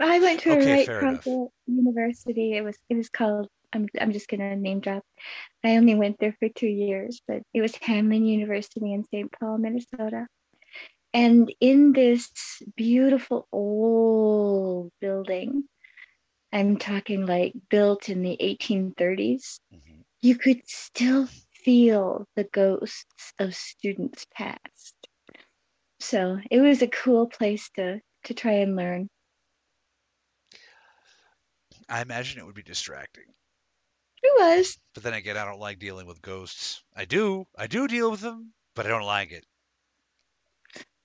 [0.00, 1.24] I went to okay, a right
[1.66, 2.56] university.
[2.56, 5.02] It was it was called I'm, I'm just going to name drop.
[5.62, 9.30] I only went there for two years, but it was Hamline University in St.
[9.32, 10.26] Paul, Minnesota.
[11.12, 12.30] And in this
[12.76, 15.64] beautiful old building,
[16.52, 20.00] I'm talking like built in the 1830s, mm-hmm.
[20.22, 24.94] you could still feel the ghosts of students past.
[26.00, 29.08] So it was a cool place to to try and learn.
[31.88, 33.24] I imagine it would be distracting.
[34.22, 34.76] It was.
[34.94, 36.82] But then again, I don't like dealing with ghosts.
[36.94, 37.46] I do.
[37.56, 39.46] I do deal with them, but I don't like it.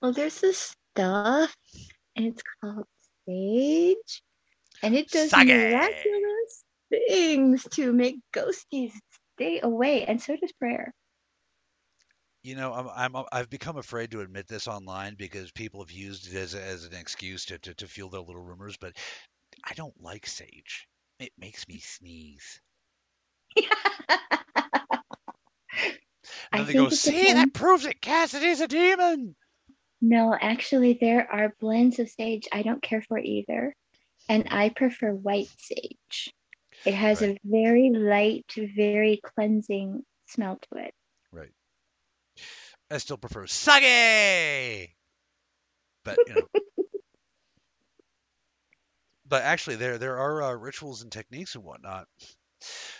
[0.02, 1.56] Well, there's this stuff,
[2.16, 2.86] and it's called
[3.26, 4.22] sage,
[4.82, 5.46] and it does Sage.
[5.46, 8.92] miraculous things to make ghosties
[9.36, 10.92] stay away, and so does prayer.
[12.44, 15.90] You know, I'm, I'm uh, I've become afraid to admit this online because people have
[15.90, 18.92] used it as, as an excuse to, to, to fuel their little rumors, but
[19.64, 20.86] I don't like sage.
[21.18, 22.60] It makes me sneeze.
[23.56, 23.64] I
[26.52, 28.02] And they go, see, that proves it.
[28.02, 29.34] Cassidae's a demon.
[30.02, 33.74] No, actually, there are blends of sage I don't care for either.
[34.28, 36.34] And I prefer white sage.
[36.84, 40.94] It has a very light, very cleansing smell to it.
[42.90, 44.90] I still prefer sage.
[46.04, 46.48] But you know.
[49.26, 52.06] but actually, there there are uh, rituals and techniques and whatnot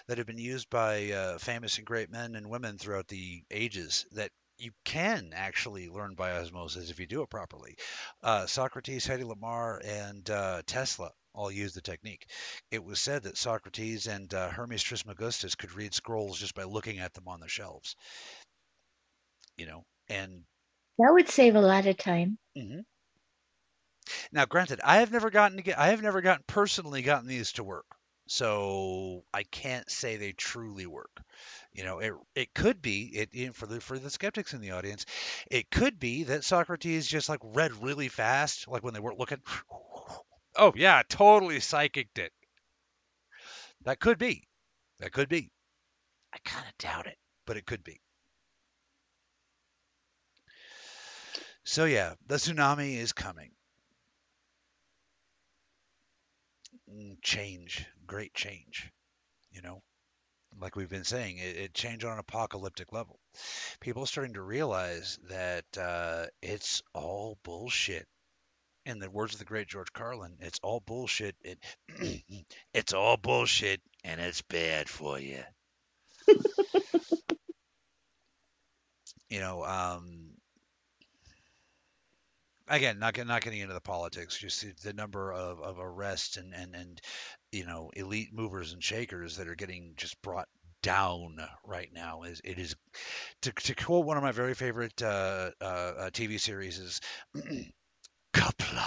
[0.07, 4.07] that have been used by uh, famous and great men and women throughout the ages
[4.13, 7.77] that you can actually learn by osmosis if you do it properly.
[8.23, 12.31] Uh, Socrates, Hedy Lamarr, and uh, Tesla all used the technique.
[12.71, 17.01] It was said that Socrates and uh, Hermes Trismegistus could read scrolls just by looking
[17.01, 17.97] at them on the shelves.
[19.57, 20.45] You know, and
[20.99, 22.39] That would save a lot of time.
[22.57, 22.81] Mm-hmm.
[24.31, 27.53] Now, granted, I have never gotten to get, I have never gotten personally gotten these
[27.53, 27.87] to work,
[28.29, 31.23] so I can't say they truly work.
[31.73, 34.73] You know, it it could be it it- for the for the skeptics in the
[34.73, 35.07] audience,
[35.51, 39.43] it could be that Socrates just like read really fast, like when they weren't looking.
[40.57, 42.33] Oh yeah, totally psychicked it.
[43.83, 44.49] That could be.
[44.99, 45.53] That could be.
[46.33, 48.01] I kind of doubt it, but it could be.
[51.65, 53.51] So yeah, the tsunami is coming.
[56.91, 58.91] Mm, Change, great change.
[59.53, 59.83] You know,
[60.61, 63.21] like we've been saying, it, it changed on an apocalyptic level.
[63.81, 68.07] People are starting to realize that uh, it's all bullshit.
[68.87, 71.37] In the words of the great George Carlin, it's all bullshit.
[71.43, 71.59] It,
[72.75, 75.43] it's all bullshit, and it's bad for you.
[79.29, 80.34] you know, um,
[82.69, 86.37] again, not get- not getting into the politics, just the the number of, of arrests
[86.37, 87.01] and, and and
[87.53, 90.49] you know elite movers and shakers that are getting just brought
[90.83, 92.77] down right now is it is
[93.43, 97.01] to, to quote one of my very favorite uh, uh, uh, TV series is
[98.35, 98.85] Kapla.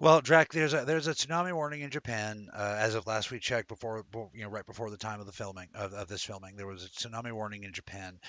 [0.00, 3.40] Well, Drac, there's a there's a tsunami warning in Japan uh, as of last we
[3.40, 6.54] checked before you know right before the time of the filming of, of this filming
[6.54, 8.20] there was a tsunami warning in Japan,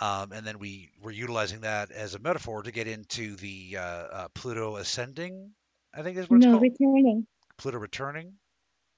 [0.00, 3.82] um, and then we were utilizing that as a metaphor to get into the uh,
[3.82, 5.50] uh, Pluto ascending,
[5.92, 7.26] I think is what it's no, called, returning.
[7.58, 8.32] Pluto returning,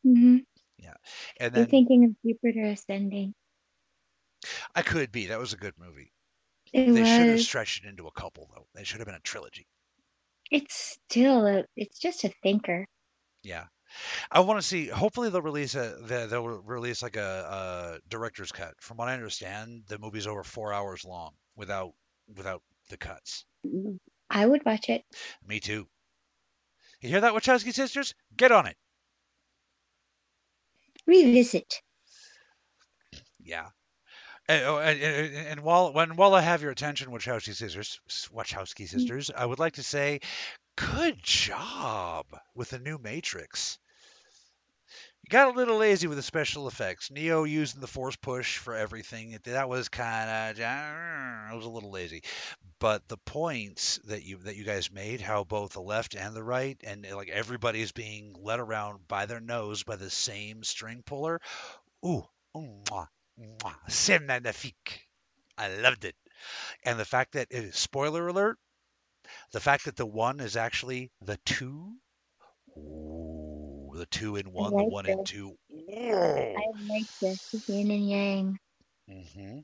[0.04, 0.36] hmm
[0.78, 0.94] Yeah,
[1.40, 3.34] and then thinking of Jupiter ascending.
[4.76, 6.12] I could be that was a good movie.
[6.72, 8.68] It They should have stretched it into a couple though.
[8.74, 9.66] They should have been a trilogy.
[10.52, 11.64] It's still a.
[11.76, 12.86] It's just a thinker.
[13.42, 13.64] Yeah.
[14.30, 14.86] I want to see.
[14.86, 15.96] Hopefully, they'll release a.
[16.02, 18.74] they- They'll release like a, a director's cut.
[18.80, 21.92] From what I understand, the movie's over four hours long without
[22.36, 23.44] without the cuts.
[23.66, 23.96] Mm-hmm.
[24.30, 25.02] I would watch it.
[25.46, 25.86] Me too.
[27.00, 28.14] You hear that, Wachowski sisters?
[28.36, 28.76] Get on it.
[31.06, 31.80] Revisit.
[33.42, 33.68] Yeah.
[34.48, 37.54] Eh, oh, and, oh, and, and, and while when while I have your attention, Wachowski
[37.54, 38.00] sisters,
[38.34, 38.98] Wachowski hmm.
[38.98, 40.20] sisters, I would like to say,
[40.76, 43.78] good job with the new Matrix.
[45.22, 47.08] You got a little lazy with the special effects.
[47.12, 49.38] Neo using the force push for everything.
[49.44, 52.24] That was kind of it was a little lazy.
[52.80, 56.42] But the points that you that you guys made, how both the left and the
[56.42, 60.64] right, and eh, like everybody is being led around by their nose by the same
[60.64, 61.40] string puller.
[62.04, 62.24] Ooh,
[62.56, 63.21] mwah, mwah, c'est
[64.26, 65.06] magnifique.
[65.58, 66.16] I loved it.
[66.84, 68.58] And the fact that it is spoiler alert,
[69.52, 71.92] the fact that the one is actually the two.
[72.76, 75.30] Ooh, the two in one, the like one in this.
[75.30, 75.56] two.
[75.70, 76.54] I
[76.88, 78.58] like this yin and yang.
[79.10, 79.58] Mm-hmm.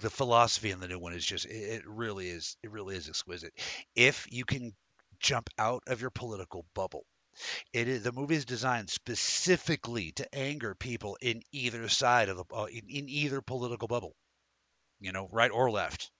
[0.00, 3.52] The philosophy in the new one is just it really is it really is exquisite.
[3.94, 4.72] If you can
[5.20, 7.04] jump out of your political bubble.
[7.72, 12.44] It is the movie is designed specifically to anger people in either side of the
[12.54, 14.14] uh, in, in either political bubble.
[15.00, 16.10] You know, right or left.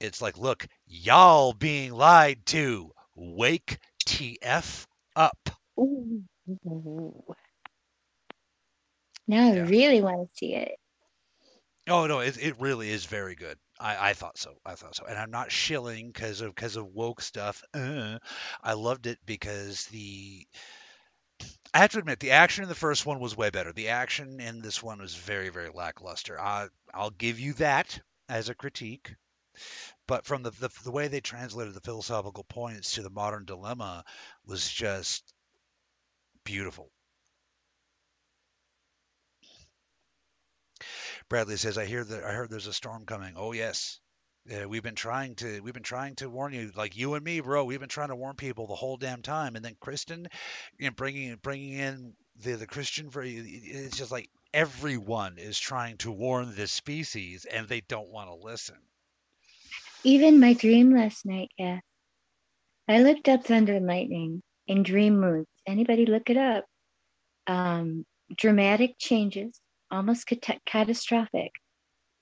[0.00, 2.92] It's like, look, y'all being lied to.
[3.14, 5.50] Wake TF up.
[5.78, 6.22] Ooh.
[9.26, 9.66] Now I Yeah.
[9.66, 10.78] really want to see it.
[11.88, 13.58] Oh no, it, it really is very good.
[13.82, 14.54] I, I thought so.
[14.64, 17.64] I thought so, and I'm not shilling because of because of woke stuff.
[17.74, 18.18] Uh,
[18.62, 20.46] I loved it because the
[21.74, 23.72] I have to admit the action in the first one was way better.
[23.72, 26.40] The action in this one was very very lackluster.
[26.40, 29.16] I I'll give you that as a critique.
[30.06, 34.04] But from the, the the way they translated the philosophical points to the modern dilemma
[34.46, 35.34] was just
[36.44, 36.91] beautiful.
[41.32, 44.00] Bradley says, "I hear that I heard there's a storm coming." Oh yes,
[44.44, 47.40] yeah, we've been trying to we've been trying to warn you, like you and me,
[47.40, 47.64] bro.
[47.64, 50.26] We've been trying to warn people the whole damn time, and then Kristin,
[50.78, 55.96] you know, bringing bringing in the the Christian for it's just like everyone is trying
[55.98, 58.76] to warn this species, and they don't want to listen.
[60.04, 61.80] Even my dream last night, yeah.
[62.86, 65.48] I looked up thunder and lightning in dream moods.
[65.66, 66.66] Anybody look it up?
[67.46, 68.04] Um,
[68.36, 69.58] dramatic changes,
[69.92, 71.52] almost cat- catastrophic,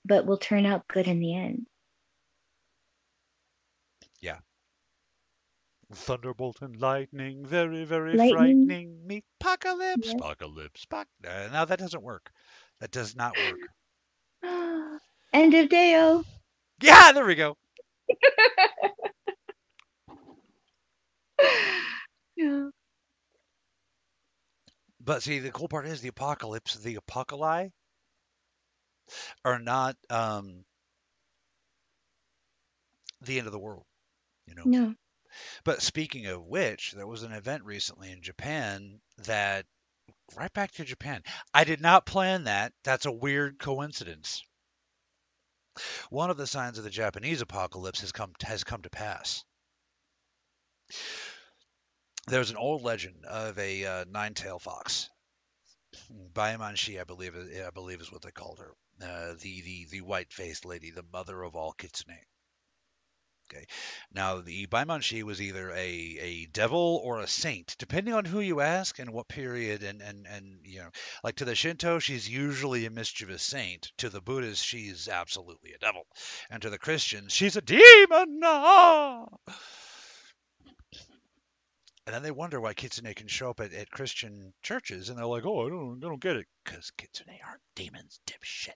[0.05, 1.65] but will turn out good in the end.
[4.21, 4.37] Yeah.
[5.93, 8.67] Thunderbolt and lightning, very, very Lightning.
[8.67, 9.23] frightening me.
[9.41, 10.13] Apocalypse, Yeah.
[10.15, 12.31] apocalypse, apoc- uh, No, that doesn't work.
[12.79, 13.59] That does not work.
[15.33, 16.23] End of Deo.
[16.81, 17.57] Yeah, there we go.
[22.35, 22.69] Yeah.
[25.03, 27.73] But see, the cool part is the apocalypse, the apocalypse
[29.43, 30.63] are not um,
[33.21, 33.85] the end of the world,
[34.47, 34.63] you know.
[34.65, 34.95] No.
[35.63, 39.65] But speaking of which, there was an event recently in Japan that
[40.35, 41.23] right back to Japan.
[41.53, 42.73] I did not plan that.
[42.83, 44.43] That's a weird coincidence.
[46.09, 49.45] One of the signs of the Japanese apocalypse has come has come to pass.
[52.27, 55.09] There's an old legend of a uh, nine-tailed fox.
[56.33, 58.73] Baimanshi, I believe, I believe is what they called her.
[59.03, 62.17] Uh, the the the white-faced lady, the mother of all kitsune.
[63.51, 63.65] Okay.
[64.13, 65.75] Now, the Baimanshi was either a,
[66.21, 69.83] a devil or a saint, depending on who you ask and what period.
[69.83, 70.89] And, and, and, you know,
[71.21, 73.91] like to the Shinto, she's usually a mischievous saint.
[73.97, 76.03] To the Buddhists, she's absolutely a devil.
[76.49, 78.39] And to the Christians, she's a demon.
[78.41, 79.25] Ah!
[82.05, 85.25] And then they wonder why kitsune can show up at, at Christian churches, and they're
[85.25, 88.71] like, "Oh, I don't, I don't get it, because kitsune aren't demons, dipshit."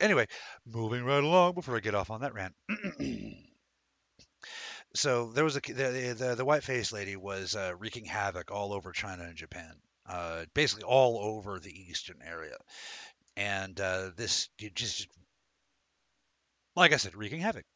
[0.00, 0.26] Anyway,
[0.64, 2.54] moving right along before I get off on that rant.
[4.94, 8.72] so there was a the the, the white faced lady was uh, wreaking havoc all
[8.72, 9.74] over China and Japan,
[10.06, 12.56] uh, basically all over the eastern area,
[13.36, 15.06] and uh, this just
[16.74, 17.66] like I said, wreaking havoc.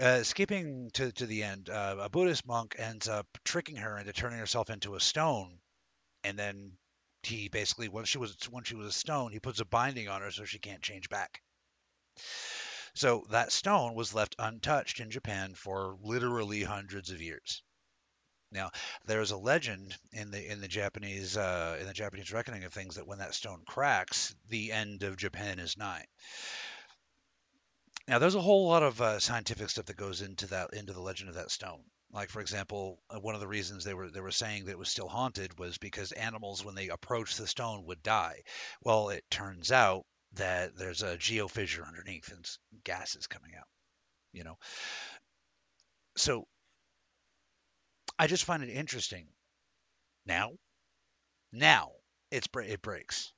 [0.00, 4.12] Uh, skipping to, to the end, uh, a Buddhist monk ends up tricking her into
[4.12, 5.58] turning herself into a stone,
[6.22, 6.72] and then
[7.22, 10.20] he basically when she was when she was a stone, he puts a binding on
[10.20, 11.40] her so she can't change back.
[12.94, 17.62] So that stone was left untouched in Japan for literally hundreds of years.
[18.52, 18.70] Now,
[19.06, 22.94] there's a legend in the in the Japanese uh, in the Japanese reckoning of things
[22.94, 26.06] that when that stone cracks, the end of Japan is nigh.
[28.08, 31.00] Now, there's a whole lot of uh, scientific stuff that goes into that into the
[31.00, 31.84] legend of that stone.
[32.10, 34.78] Like, for example, uh, one of the reasons they were they were saying that it
[34.78, 38.42] was still haunted was because animals, when they approached the stone, would die.
[38.82, 43.68] Well, it turns out that there's a geofissure underneath and s- gases coming out.
[44.32, 44.58] You know,
[46.16, 46.46] so
[48.18, 49.28] I just find it interesting.
[50.26, 50.58] Now,
[51.52, 51.92] now
[52.32, 53.33] it's it breaks.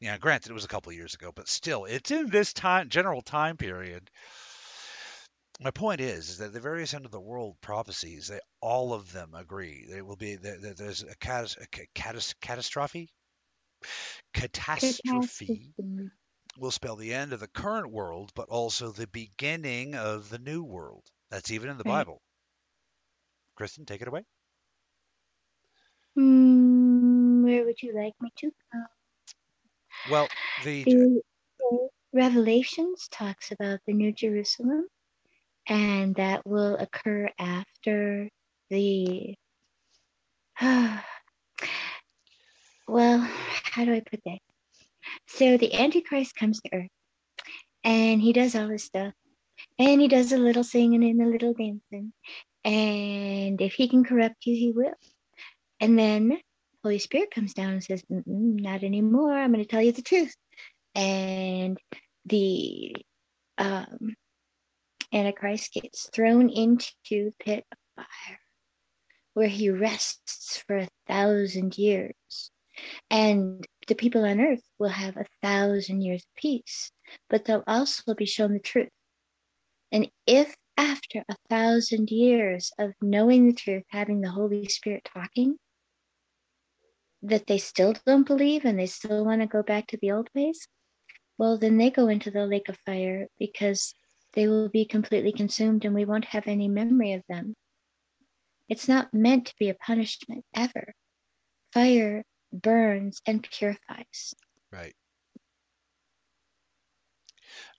[0.00, 3.22] Yeah, granted, it was a couple years ago, but still, it's in this time general
[3.22, 4.10] time period.
[5.60, 9.12] My point is, is that the various end of the world prophecies, they all of
[9.12, 9.86] them agree.
[9.86, 13.08] There will be there- there's a, catas, a catas, catastrophe.
[14.32, 15.74] Catastrophe Catastrophe.
[16.56, 20.62] will spell the end of the current world, but also the beginning of the new
[20.64, 21.10] world.
[21.30, 22.06] That's even in the Right.
[22.06, 22.22] Bible.
[23.56, 24.24] Kristin, take it away.
[26.14, 28.84] Hmm, where would you like me to go?
[30.10, 30.28] Well,
[30.64, 31.22] the The,
[31.58, 34.86] the Revelations talks about the New Jerusalem,
[35.68, 38.28] and that will occur after
[38.70, 39.34] the.
[42.88, 43.20] well,
[43.64, 44.38] how do I put that?
[45.26, 46.90] So the Antichrist comes to Earth,
[47.84, 49.12] and he does all this stuff,
[49.78, 52.12] and he does a little singing and a little dancing,
[52.64, 54.94] and if he can corrupt you, he will.
[55.80, 56.40] And then
[56.82, 59.32] Holy Spirit comes down and says, "Not anymore.
[59.32, 60.34] I'm going to tell you the truth."
[60.94, 61.78] And
[62.24, 62.94] the
[63.58, 64.14] um,
[65.12, 68.40] Antichrist gets thrown into the pit of fire,
[69.34, 72.50] where he rests for a thousand years.
[73.10, 76.92] And the people on earth will have a thousand years of peace,
[77.28, 78.90] but they'll also be shown the truth.
[79.90, 85.56] And if after a thousand years of knowing the truth, having the Holy Spirit talking,
[87.22, 90.28] that they still don't believe and they still want to go back to the old
[90.34, 90.68] ways,
[91.38, 93.94] well, then they go into the lake of fire because
[94.34, 97.54] they will be completely consumed and we won't have any memory of them.
[98.68, 100.94] It's not meant to be a punishment ever.
[101.72, 104.34] Fire burns and purifies.
[104.72, 104.94] right.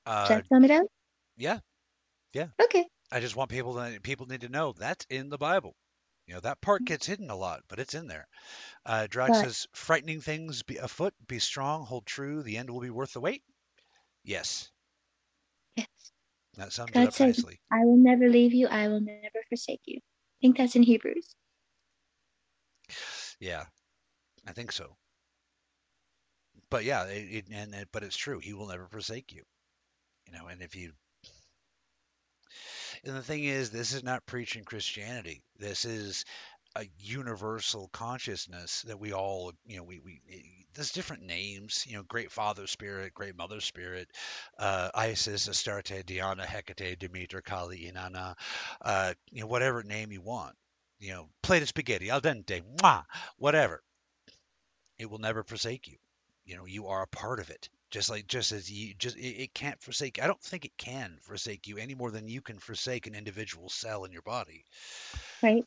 [0.05, 0.87] Uh, Does that sum it up?
[1.37, 1.59] yeah,
[2.33, 2.47] Yeah.
[2.61, 2.87] Okay.
[3.11, 5.75] I just want people to people need to know that's in the Bible.
[6.29, 8.27] You know that part gets hidden a lot, but it's in there.
[8.85, 11.15] Uh, Drax But- says, "Frightening things be afoot.
[11.27, 11.87] Be strong.
[11.87, 12.43] Hold true.
[12.43, 13.43] The end will be worth the wait."
[14.23, 14.69] Yes,
[15.75, 15.87] Yes.
[16.53, 17.59] that sums it God up says- nicely.
[17.71, 18.67] I will never leave you.
[18.67, 19.97] I will never forsake you.
[19.97, 21.35] I think that's in Hebrews.
[23.39, 23.65] Yeah,
[24.45, 24.95] I think so.
[26.69, 28.37] But yeah, it, it, and it, but it's true.
[28.37, 29.43] He will never forsake you.
[30.27, 30.93] You know, and if you
[33.03, 35.41] and the thing is, this is not preaching Christianity.
[35.57, 36.25] This is
[36.75, 40.21] a universal consciousness that we all, you know, we, we
[40.73, 44.07] there's different names, you know, Great Father Spirit, Great Mother Spirit,
[44.57, 48.35] uh, Isis, Astarte, Diana, Hecate, Demeter, Kali, Inanna,
[48.81, 50.55] uh, you know, whatever name you want,
[50.99, 53.03] you know, plate of spaghetti, al dente, mwah,
[53.37, 53.81] whatever.
[54.99, 55.97] It will never forsake you.
[56.45, 57.69] You know, you are a part of it.
[57.91, 60.21] Just like, just as you, just it, it can't forsake.
[60.21, 63.69] I don't think it can forsake you any more than you can forsake an individual
[63.69, 64.65] cell in your body.
[65.41, 65.65] Right.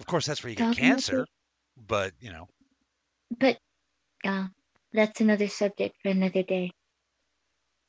[0.00, 1.26] Of course, that's where you get about cancer,
[1.76, 2.48] but you know,
[3.30, 3.60] But
[4.24, 4.48] uh,
[4.92, 6.72] that's another subject for another day.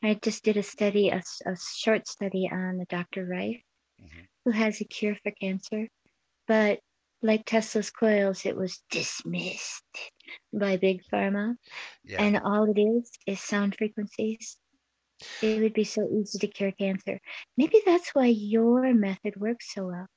[0.01, 3.26] I just did a study, a, a short study on the Dr.
[3.28, 3.61] Rife,
[3.99, 4.28] Mhm.
[4.45, 5.89] who has a cure for cancer.
[6.47, 6.82] But
[7.22, 9.86] like Tesla's coils, it was dismissed
[10.53, 11.55] by Big Pharma.
[12.03, 14.59] yeah, And all it is is sound frequencies.
[15.41, 17.19] It would be so easy to cure cancer.
[17.57, 20.07] Maybe that's why your method works so well.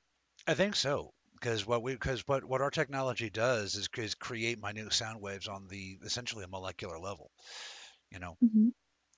[0.45, 1.15] I think so.
[1.33, 5.47] Because what we, because what what our technology does is, is create minute sound waves
[5.47, 7.31] on the essentially a molecular level.
[8.11, 8.71] You know, Mhm.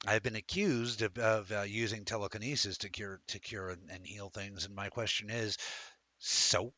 [0.06, 4.30] I've been accused of, of uh, using telekinesis to cure to cure and, and heal
[4.30, 5.58] things, and my question is,
[6.20, 6.74] so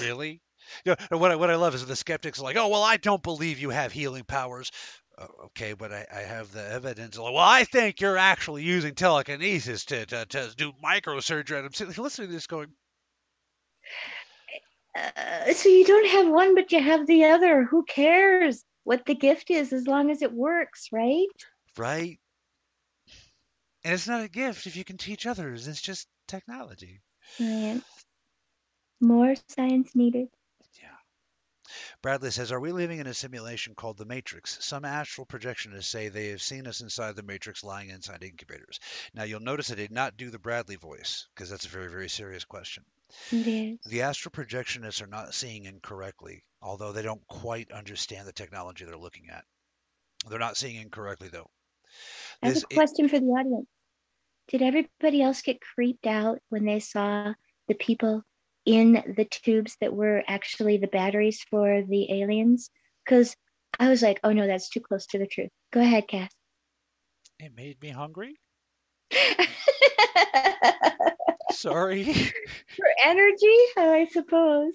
[0.00, 0.40] really?
[0.84, 2.98] You know, what I, what I love is the skeptics are like, oh well, I
[2.98, 4.70] don't believe you have healing powers.
[5.16, 7.18] Uh, okay, but I, I have the evidence.
[7.18, 11.56] Like, well, I think you're actually using telekinesis to to, to do microsurgery.
[11.56, 12.68] And I'm sitting listening to this, going,
[14.94, 17.64] Uh, so you don't have one, but you have the other.
[17.64, 21.26] Who cares what the gift is as long as it works, right?
[21.76, 22.18] right?
[23.84, 25.68] And it's not a gift if you can teach others.
[25.68, 27.00] It's just technology.
[27.36, 27.84] Science.
[29.00, 30.28] More science needed.
[32.00, 34.64] Bradley says, Are we living in a simulation called the Matrix?
[34.64, 38.78] Some astral projectionists say they have seen us inside the Matrix lying inside incubators.
[39.14, 42.08] Now, you'll notice I did not do the Bradley voice because that's a very, very
[42.08, 42.84] serious question.
[43.32, 43.80] It.
[43.84, 48.96] The astral projectionists are not seeing incorrectly, although they don't quite understand the technology they're
[48.96, 49.44] looking at.
[50.28, 51.50] They're not seeing incorrectly, though.
[52.42, 53.68] I have This- a question for the audience.
[54.48, 57.34] Did everybody else get creeped out when they saw
[57.66, 58.24] the people
[58.64, 62.70] in the tubes that were actually the batteries for the aliens?
[63.04, 63.34] Because
[63.78, 65.50] I was like, oh no, that's too close to the truth.
[65.72, 66.30] Go ahead, Cass.
[67.38, 68.36] It made me hungry.
[71.52, 72.04] Sorry.
[72.04, 74.72] For energy, I suppose.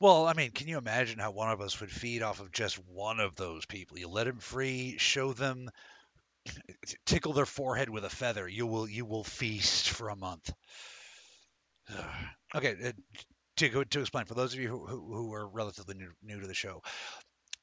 [0.00, 2.78] Well, I mean, can you imagine how one of us would feed off of just
[2.86, 3.98] one of those people?
[3.98, 5.70] You let them free, show them,
[7.06, 8.48] tickle their forehead with a feather.
[8.48, 10.52] You will, you will feast for a month.
[12.54, 12.92] okay, uh,
[13.56, 16.40] to go to explain for those of you who, who, who are relatively new, new
[16.40, 16.82] to the show,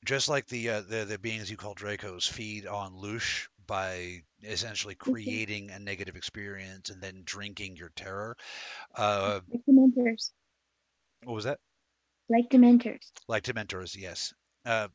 [0.05, 4.95] just like the uh, the the beings you call Dracos feed on loosh by essentially
[4.99, 8.36] creating a negative experience and then drinking your terror.
[8.95, 10.32] Uh, Like dementors.
[11.23, 11.59] what was that?
[12.30, 13.11] Like dementors.
[13.28, 14.34] like Dementors, yes.
[14.65, 14.88] Uh,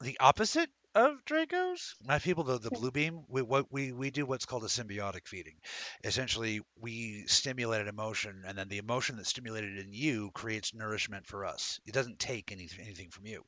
[0.00, 0.68] the opposite
[0.98, 4.64] of Dracos, my people, the, the blue beam, we, what we, we do what's called
[4.64, 5.54] a symbiotic feeding.
[6.02, 11.24] Essentially, we stimulate an emotion, and then the emotion that's stimulated in you creates nourishment
[11.26, 11.78] for us.
[11.86, 13.44] It doesn't take any, anything from you.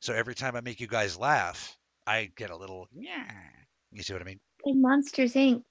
[0.00, 1.76] So every time I make you guys laugh,
[2.06, 3.30] I get a little, yeah.
[3.90, 4.40] You see what I mean?
[4.64, 5.64] Like Monsters Inc.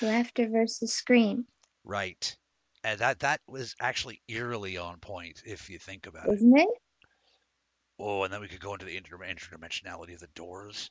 [0.00, 1.44] Laughter versus scream,
[1.84, 2.36] Right.
[2.84, 6.36] And that that was actually eerily on point if you think about it.
[6.36, 6.68] isn't it?
[8.00, 10.90] Oh, and then we could go into the inter- interdimensionality of the doors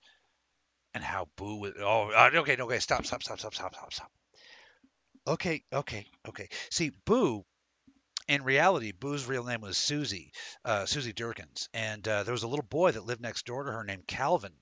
[0.93, 1.73] and how Boo was.
[1.79, 4.11] Oh, uh, okay, okay, stop, stop, stop, stop, stop, stop, stop.
[5.27, 6.49] Okay, okay, okay.
[6.71, 7.45] See, Boo,
[8.27, 10.31] in reality, Boo's real name was Susie,
[10.65, 13.71] uh, Susie Derkins, and uh, there was a little boy that lived next door to
[13.71, 14.53] her named Calvin.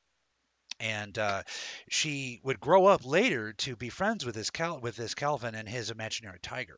[0.79, 1.43] And uh,
[1.89, 5.67] she would grow up later to be friends with this Cal- with this Calvin and
[5.67, 6.77] his imaginary tiger.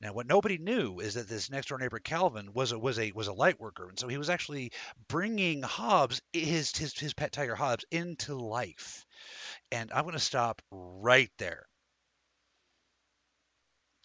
[0.00, 3.10] Now, what nobody knew is that this next door neighbor Calvin was a was a
[3.12, 4.70] was a light worker, and so he was actually
[5.08, 9.04] bringing Hobbes, his his his pet tiger Hobbes, into life.
[9.72, 11.66] And I'm going to stop right there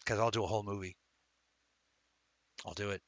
[0.00, 0.96] because I'll do a whole movie.
[2.64, 3.02] I'll do it.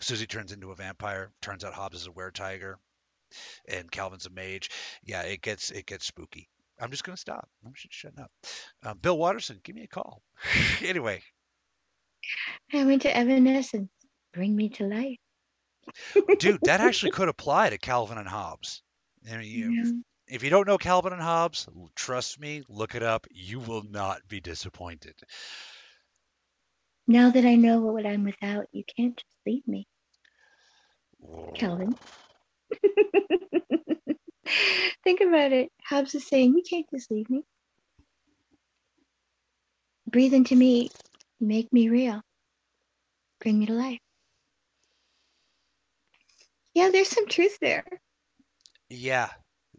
[0.00, 1.30] Susie turns into a vampire.
[1.42, 2.78] Turns out Hobbes is a were tiger,
[3.68, 4.70] and Calvin's a mage.
[5.04, 6.48] Yeah, it gets it gets spooky.
[6.80, 7.48] I'm just gonna stop.
[7.64, 8.30] I'm just shutting up.
[8.84, 10.22] Um, Bill Watterson, give me a call.
[10.82, 11.22] anyway,
[12.72, 13.90] I went to Evanescence.
[14.32, 15.18] Bring me to life.
[16.38, 18.82] dude, that actually could apply to Calvin and Hobbes.
[19.30, 19.90] I mean, you, Yeah.
[20.28, 21.66] if you don't know Calvin and Hobbes,
[21.96, 23.26] trust me, look it up.
[23.30, 25.14] You will not be disappointed.
[27.06, 29.88] Now that I know what I'm without, you can't just leave me,
[31.54, 31.96] Calvin.
[35.04, 35.70] Think about it.
[35.84, 37.42] Hobbes is saying, You can't just leave me.
[40.10, 40.90] Breathe into me,
[41.40, 42.22] make me real,
[43.40, 43.98] bring me to life.
[46.74, 47.84] Yeah, there's some truth there.
[48.88, 49.28] Yeah,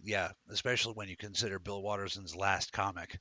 [0.03, 3.17] yeah, especially when you consider Bill Watterson's last comic.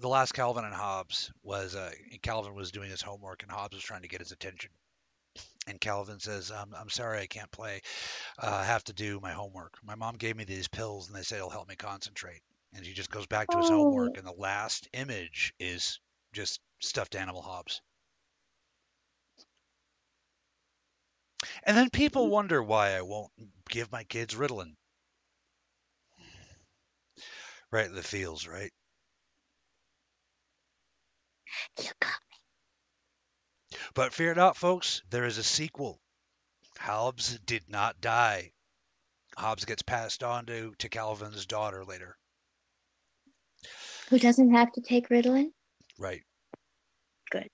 [0.00, 1.90] The last Calvin and Hobbes was uh,
[2.22, 4.70] Calvin was doing his homework and Hobbes was trying to get his attention.
[5.68, 7.82] And Calvin says, um, "I'm sorry, I can't play.
[8.38, 9.78] Uh, I have to do my homework.
[9.84, 12.42] My mom gave me these pills, and they say it'll help me concentrate."
[12.74, 14.18] And he just goes back to his homework, Oh.
[14.18, 16.00] and the last image is
[16.32, 17.82] just stuffed animal Hobbes.
[21.64, 23.32] And then people wonder why I won't
[23.68, 24.76] give my kids Ritalin.
[27.70, 28.72] Right in the feels, right?
[31.78, 32.20] You got
[33.94, 36.00] But fear not, folks, there is a sequel.
[36.78, 38.52] Hobbes did not die.
[39.36, 42.16] Hobbes gets passed on to, to Calvin's daughter later.
[44.10, 45.52] who doesn't have to take Ritalin?
[45.98, 46.22] Right.
[47.30, 47.48] Good.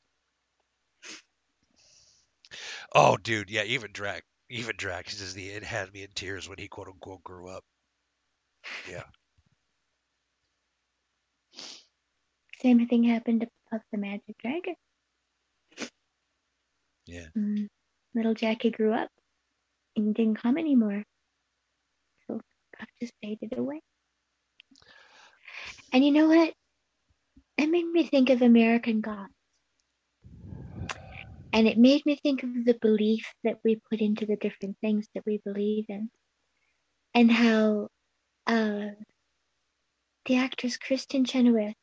[2.95, 6.59] Oh, dude, yeah, even Drac, even Drac says the it had me in tears when
[6.59, 7.65] he quote unquote grew up.
[8.89, 9.05] Yeah.
[12.61, 14.75] Same thing happened to Puff the Magic Dragon.
[17.07, 17.27] Yeah.
[17.37, 17.69] Mm,
[18.15, 19.11] little Jackie grew up
[19.97, 21.05] and didn't come anymore.
[22.27, 22.41] So
[22.79, 23.83] Puff just faded away.
[25.93, 26.55] And you know what?
[27.57, 29.33] It made me think of American Gods.
[31.53, 35.07] And it made me think of the belief that we put into the different things
[35.15, 36.11] that we believe in.
[37.15, 37.89] And how
[38.49, 38.89] uh,
[40.27, 41.77] the actress Kristin Chenoweth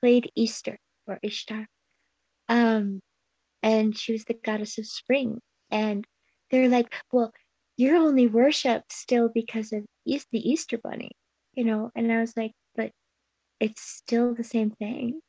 [0.00, 1.68] played Easter or Ishtar.
[2.48, 3.00] Um,
[3.66, 5.40] and she was the goddess of spring.
[5.72, 6.06] And
[6.50, 7.32] they're like, well,
[7.76, 11.10] you're only worshipped still because of East, the Easter bunny,
[11.52, 11.90] you know?
[11.96, 12.92] And I was like, but
[13.58, 15.20] it's still the same thing.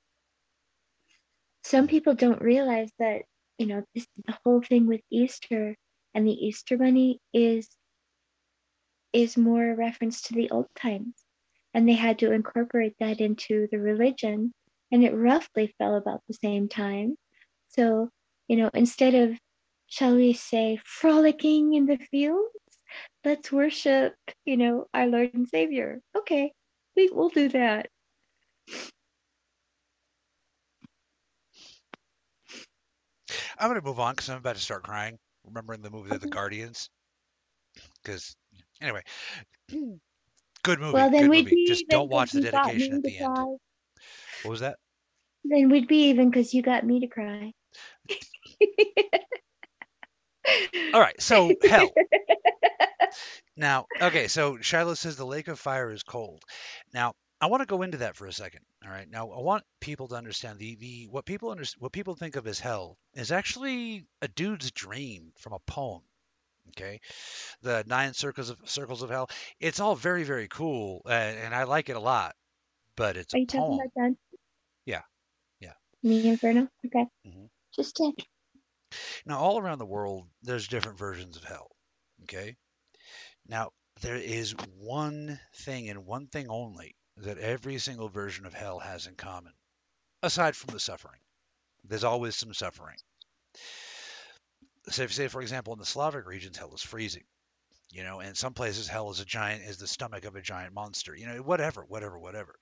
[1.64, 3.24] Some people don't realize that,
[3.58, 5.76] you know, this the whole thing with Easter
[6.14, 7.68] and the Easter bunny is
[9.14, 11.16] is more a reference to the old times.
[11.74, 14.54] And they had to incorporate that into the religion.
[14.92, 17.16] And it roughly fell about the same time.
[17.70, 18.12] So,
[18.48, 19.38] you know, instead of,
[19.88, 22.50] shall we say, frolicking in the fields,
[23.26, 24.14] let's worship,
[24.46, 26.00] you know, our Lord and Savior.
[26.18, 26.52] Okay,
[26.96, 27.88] we will do that.
[33.60, 36.28] I'm going to move on because I'm about to start crying, remembering the movie The
[36.28, 36.90] Guardians.
[38.02, 38.36] Because,
[38.82, 39.02] anyway,
[40.64, 40.94] good movie.
[40.94, 41.56] well, then good we'd movie.
[41.56, 43.36] be Just don't watch the dedication at the end.
[43.36, 43.46] cry.
[44.44, 44.78] What was that?
[45.44, 47.52] Then we'd be even because you got me to cry.
[50.94, 51.96] All right, so hell.
[53.56, 56.44] Now, okay, so Shiloh says the lake of fire is cold.
[56.94, 58.62] Now, I want to go into that for a second.
[58.84, 59.10] All right.
[59.10, 62.48] Now, I want people to understand the the what people under, what people think of
[62.48, 66.02] as hell is actually a dude's dream from a poem.
[66.70, 67.00] Okay,
[67.62, 69.30] the nine circles of circles of hell.
[69.60, 72.36] It's all very very cool, uh, and I like it a lot.
[72.96, 74.20] But it's Are a you talking about Dante?
[74.86, 75.02] Yeah,
[75.60, 75.74] yeah.
[76.04, 76.70] The Inferno?
[76.86, 77.06] Okay.
[77.26, 77.50] Mhm.
[77.76, 78.14] Just check.
[79.26, 81.72] Now, all around the world, there's different versions of hell.
[82.24, 82.56] Okay.
[83.48, 83.72] Now,
[84.02, 89.08] there is one thing and one thing only that every single version of hell has
[89.08, 89.54] in common,
[90.22, 91.20] aside from the suffering.
[91.84, 92.98] There's always some suffering.
[94.90, 97.26] So, if you say, for example, in the Slavic regions, hell is freezing.
[97.90, 100.74] You know, in some places, hell is a giant, is the stomach of a giant
[100.74, 101.16] monster.
[101.16, 102.56] You know, whatever, whatever, whatever.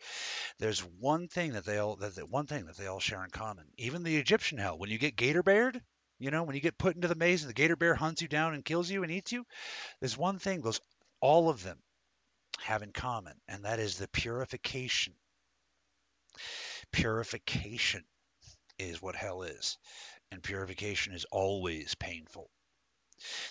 [0.60, 3.32] There's one thing that they all, that, that one thing that they all share in
[3.32, 3.66] common.
[3.78, 5.82] Even the Egyptian hell, when you get gator beared,
[6.26, 8.28] you know, when you get put into the maze and the gator bear hunts you
[8.28, 9.46] down and kills you and eats you,
[10.00, 10.82] there's one thing those
[11.22, 11.78] all of them
[12.60, 15.14] have in common, and that is the purification.
[16.92, 18.04] Purification
[18.80, 19.78] is what hell is,
[20.32, 22.50] and purification is always painful.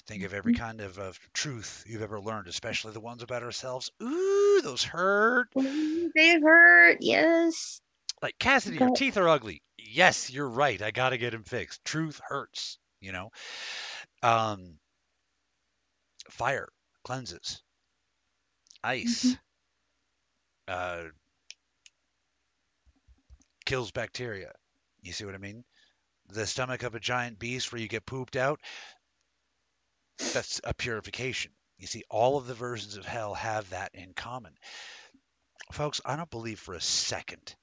[0.08, 0.64] Think of every mm-hmm.
[0.64, 3.88] kind of, of truth you've ever learned, especially the ones about ourselves.
[4.02, 5.46] Ooh, those hurt.
[5.54, 6.98] They hurt.
[7.00, 7.80] Yes.
[8.24, 9.60] Like Cassidae, your teeth are ugly.
[9.76, 10.80] Yes, you're right.
[10.80, 11.84] I gotta get them fixed.
[11.84, 12.78] Truth hurts.
[12.98, 13.30] You know,
[14.22, 14.78] um,
[16.30, 16.70] fire
[17.02, 17.62] cleanses,
[18.82, 19.38] ice Mhm.
[20.68, 21.08] uh,
[23.66, 24.54] kills bacteria.
[25.02, 25.62] You see what I mean?
[26.28, 28.58] The stomach of a giant beast where you get pooped out,
[30.16, 31.52] that's a purification.
[31.76, 34.56] You see, all of the versions of hell have that in common.
[35.72, 37.54] Folks, I don't believe for a second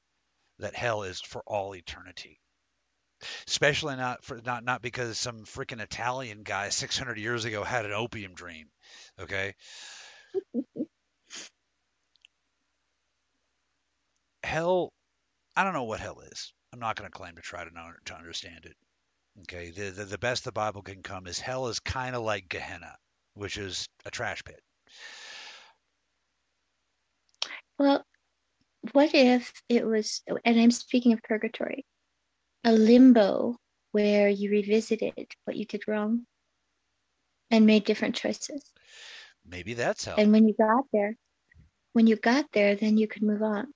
[0.62, 2.40] that hell is for all eternity.
[3.48, 7.92] Especially not for not not because some freaking Italian guy 600 years ago had an
[7.92, 8.68] opium dream.
[9.20, 9.54] Okay?
[14.44, 14.92] hell
[15.56, 16.54] I don't know what hell is.
[16.74, 18.76] I'm not going to claim to try to know to understand it.
[19.42, 22.50] Okay, the, the the best the Bible can come is hell is kind of like
[22.50, 22.96] Gehenna,
[23.34, 24.62] which is a trash pit.
[27.78, 28.06] Well,
[28.94, 31.86] what if it was, and I'm speaking of purgatory,
[32.64, 33.58] a limbo
[33.92, 36.26] where you revisited what you did wrong
[37.50, 38.64] and made different choices.
[39.46, 40.16] Maybe that's hell.
[40.18, 41.16] And when you got there,
[41.94, 43.68] when you got there, then you could move on.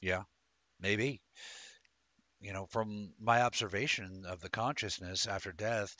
[0.00, 0.22] Yeah,
[0.80, 1.20] maybe.
[2.40, 5.94] You know, from my observation of the consciousness after death,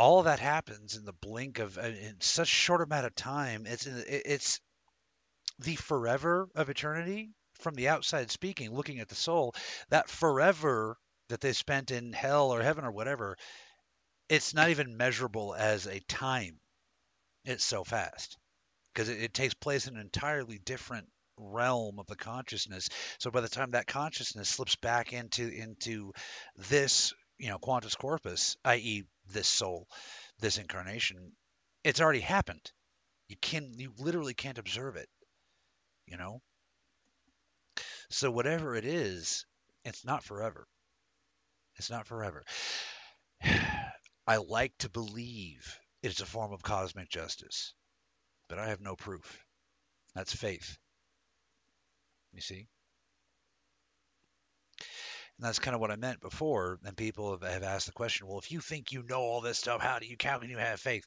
[0.00, 3.64] all that happens in the blink of uh, in such short amount of time.
[3.66, 4.58] It's it's
[5.58, 9.54] the forever of eternity from the outside speaking, looking at the soul.
[9.90, 10.96] That forever
[11.28, 13.36] that they spent in hell or heaven or whatever,
[14.30, 16.58] it's not even measurable as a time.
[17.44, 18.38] It's so fast
[18.94, 22.88] because it, it takes place in an entirely different realm of the consciousness.
[23.18, 26.12] So by the time that consciousness slips back into into
[26.56, 29.88] this, you know, quantus corpus, i.e., this soul,
[30.40, 31.32] this incarnation,
[31.82, 32.70] it's already happened.
[33.28, 35.08] You can you literally can't observe it.
[36.06, 36.42] You know.
[38.10, 39.46] So whatever it is,
[39.84, 40.66] it's not forever.
[41.76, 42.44] It's not forever.
[44.26, 47.72] I like to believe it's a form of cosmic justice,
[48.48, 49.44] but I have no proof.
[50.14, 50.76] That's faith.
[52.32, 52.68] You see?
[55.40, 56.78] And that's kind of what I meant before.
[56.84, 59.56] And people have, have asked the question, well, if you think you know all this
[59.56, 61.04] stuff, how do you how can you have faith?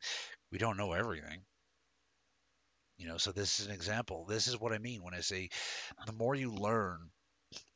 [0.52, 1.44] We don't know everything.
[2.98, 4.26] You know, so this is an example.
[4.26, 5.50] This is what I mean when I say
[6.08, 7.12] the more you learn,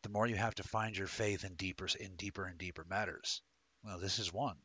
[0.02, 3.44] the more you have to find your faith in deeper in deeper and deeper matters.
[3.84, 4.58] Well, this is one.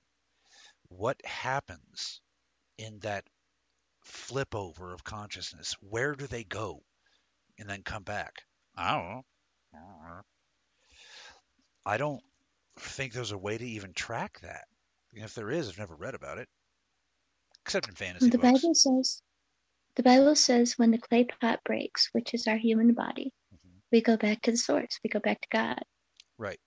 [0.88, 2.22] What happens
[2.78, 3.26] in that
[4.00, 5.76] flip over of consciousness?
[5.80, 6.84] Where do they go
[7.58, 8.44] and then come back?
[8.78, 10.22] I don't know.
[11.84, 12.20] I don't know.
[12.76, 14.64] I don't think there's a way to even track that.
[15.14, 16.48] And if there is, I've never read about it,
[17.64, 18.62] except in fantasy the books.
[18.62, 19.22] Bible says,
[19.96, 23.82] the Bible says when the clay pot breaks, which is our human body, Mhm.
[23.90, 24.98] we go back to the source.
[25.04, 25.82] We go back to God.
[26.38, 26.60] Right.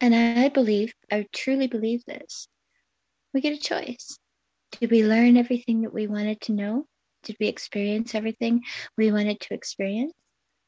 [0.00, 2.48] And I believe, I truly believe this.
[3.32, 4.18] We get a choice.
[4.72, 6.86] Did we learn everything that we wanted to know?
[7.24, 8.62] Did we experience everything
[8.96, 10.12] we wanted to experience?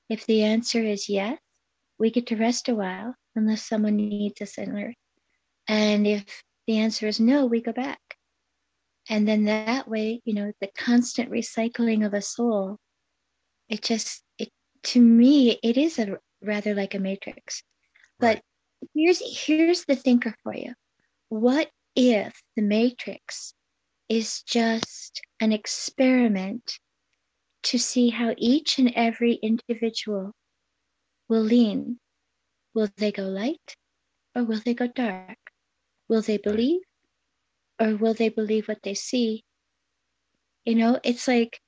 [0.09, 1.39] If the answer is yes,
[1.99, 4.95] we get to rest a while unless someone needs us on earth.
[5.69, 8.01] And if the answer is no, we go back.
[9.09, 12.79] And then that way, you know, the constant recycling of a soul,
[13.69, 14.51] it just, it
[14.85, 17.63] to me, it is a rather like a matrix.
[18.21, 18.43] But Right.
[18.95, 20.75] here's here's the thinker for you.
[21.29, 23.55] What if the matrix
[24.09, 26.79] is just an experiment
[27.65, 30.33] to see how each and every individual
[31.29, 31.99] will lean?
[32.75, 33.77] Will they go light
[34.35, 35.39] or will they go dark?
[36.09, 36.81] Will they believe
[37.81, 39.45] or will they believe what they see?
[40.65, 41.61] You know, it's like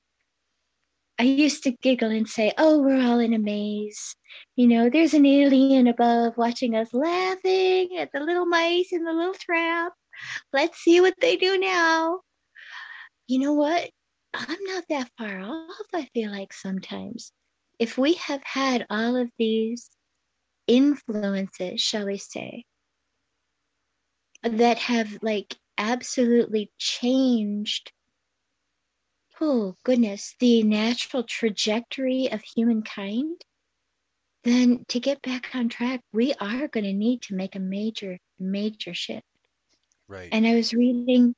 [1.19, 4.15] I used to giggle and say, Oh, we're all in a maze.
[4.55, 9.13] You know, there's an alien above watching us laughing at the little mice in the
[9.13, 9.93] little trap.
[10.53, 12.19] Let's see what they do now.
[13.27, 13.89] You know what?
[14.33, 17.31] I'm not that far off, I feel like sometimes.
[17.79, 19.89] If we have had all of these
[20.67, 22.65] influences, shall we say,
[24.43, 27.91] that have like absolutely changed
[29.39, 33.41] oh goodness the natural trajectory of humankind
[34.43, 38.17] then to get back on track we are going to need to make a major
[38.39, 39.25] major shift
[40.07, 40.29] Right.
[40.31, 41.35] and i was reading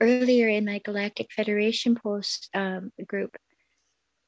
[0.00, 3.36] earlier in my galactic federation post um, group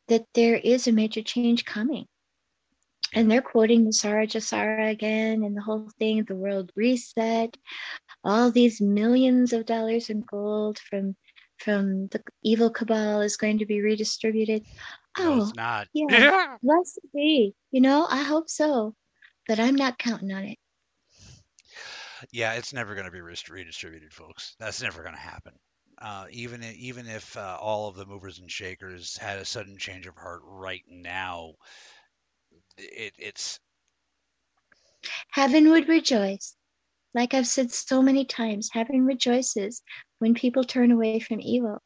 [0.08, 2.06] that there is a major change coming
[3.14, 7.56] and they're quoting the NESARA GESARA again and the whole thing, the world reset,
[8.24, 11.16] all these millions of dollars in gold from
[11.58, 14.64] from the evil cabal is going to be redistributed.
[15.18, 15.88] no, Oh, it's not.
[15.92, 16.56] yeah.
[16.62, 17.54] blessed be.
[17.70, 18.94] You know, I hope so,
[19.46, 20.58] but I'm not counting on it.
[22.32, 24.54] Yeah, it's never going to be redistributed, folks.
[24.58, 25.52] That's never going to happen.
[26.00, 29.76] Uh, even if, even if uh, all of the movers and shakers had a sudden
[29.76, 31.52] change of heart right now,
[32.80, 33.58] it, it's
[35.30, 36.54] heaven would rejoice.
[37.14, 39.82] Like I've said so many times, heaven rejoices
[40.20, 41.82] when people turn away from evil.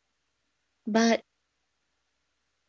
[0.87, 1.23] But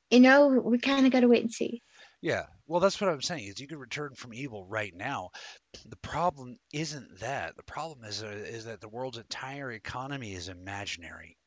[0.09, 1.81] you know, we kind of got to wait and see.
[2.21, 3.45] Yeah, well, that's what I'm saying.
[3.45, 5.29] Is you can return from evil right now.
[5.85, 7.55] The problem isn't that.
[7.55, 11.37] The problem is uh, is that the world's entire economy is imaginary.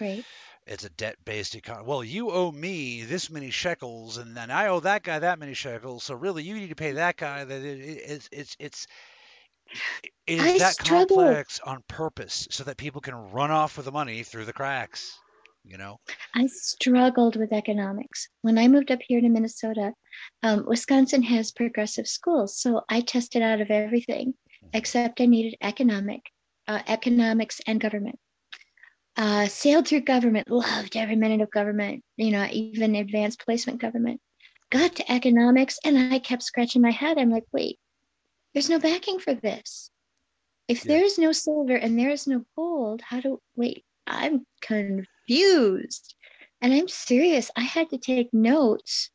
[0.00, 0.24] Right.
[0.66, 1.86] It's a debt-based economy.
[1.86, 5.54] Well, you owe me this many shekels, and then I owe that guy that many
[5.54, 6.04] shekels.
[6.04, 7.44] So really, you need to pay that guy.
[7.44, 8.86] That it, it, it's it's it's
[10.26, 11.16] it is that struggle.
[11.18, 15.18] complex on purpose, so that people can run off with the money through the cracks
[15.64, 15.98] you know
[16.34, 19.92] i struggled with economics when i moved up here to minnesota
[20.42, 24.68] um, wisconsin has progressive schools so i tested out of everything mm-hmm.
[24.74, 26.20] except i needed economic
[26.68, 28.18] uh, economics and government
[29.16, 34.20] uh, sailed through government loved every minute of government you know even advanced placement government
[34.70, 37.78] got to economics and i kept scratching my head i'm like wait
[38.52, 39.90] there's no backing for this
[40.66, 40.94] if yeah.
[40.94, 46.14] there is no silver and there is no gold how do wait i'm confused confused.
[46.60, 47.50] And I'm serious.
[47.56, 49.10] I had to take notes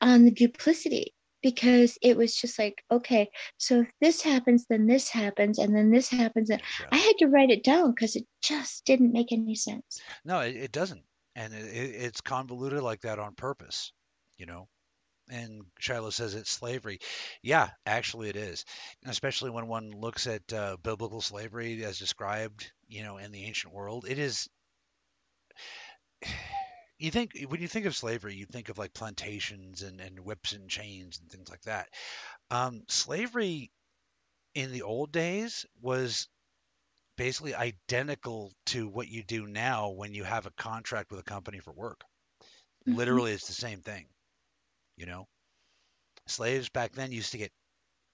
[0.00, 1.14] on the duplicity
[1.46, 5.92] because it was just like, okay, so if this happens, then this happens, and then
[5.92, 6.50] this happens.
[6.50, 6.60] And.
[6.90, 10.00] I had to write it down because it just didn't make any sense.
[10.24, 11.04] No, it, it doesn't.
[11.36, 13.92] And it, it's convoluted like that on purpose,
[14.36, 14.66] you know?
[15.30, 16.98] and Shiloh says it's slavery.
[17.42, 18.64] Yeah, actually it is,
[19.06, 23.72] especially when one looks at uh, biblical slavery as described, you know, in the ancient
[23.72, 24.06] world.
[24.08, 24.48] It is
[26.98, 30.52] you think when you think of slavery, you think of like plantations and, and whips
[30.52, 31.88] and chains and things like that.
[32.50, 33.70] Um, slavery
[34.54, 36.28] in the old days was
[37.16, 41.58] basically identical to what you do now when you have a contract with a company
[41.58, 42.02] for work.
[42.86, 42.98] Mm-hmm.
[42.98, 44.06] Literally, it's the same thing.
[44.96, 45.26] You know,
[46.26, 47.52] slaves back then used to get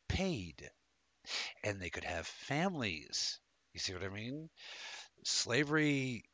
[0.08, 0.68] paid,
[1.62, 3.38] and they could have families.
[3.74, 4.48] You see what I mean?
[5.24, 6.24] Slavery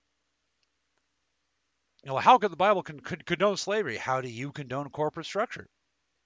[2.05, 3.97] you know, how could the Bible con- could condone slavery?
[3.97, 5.69] How do you condone corporate structure?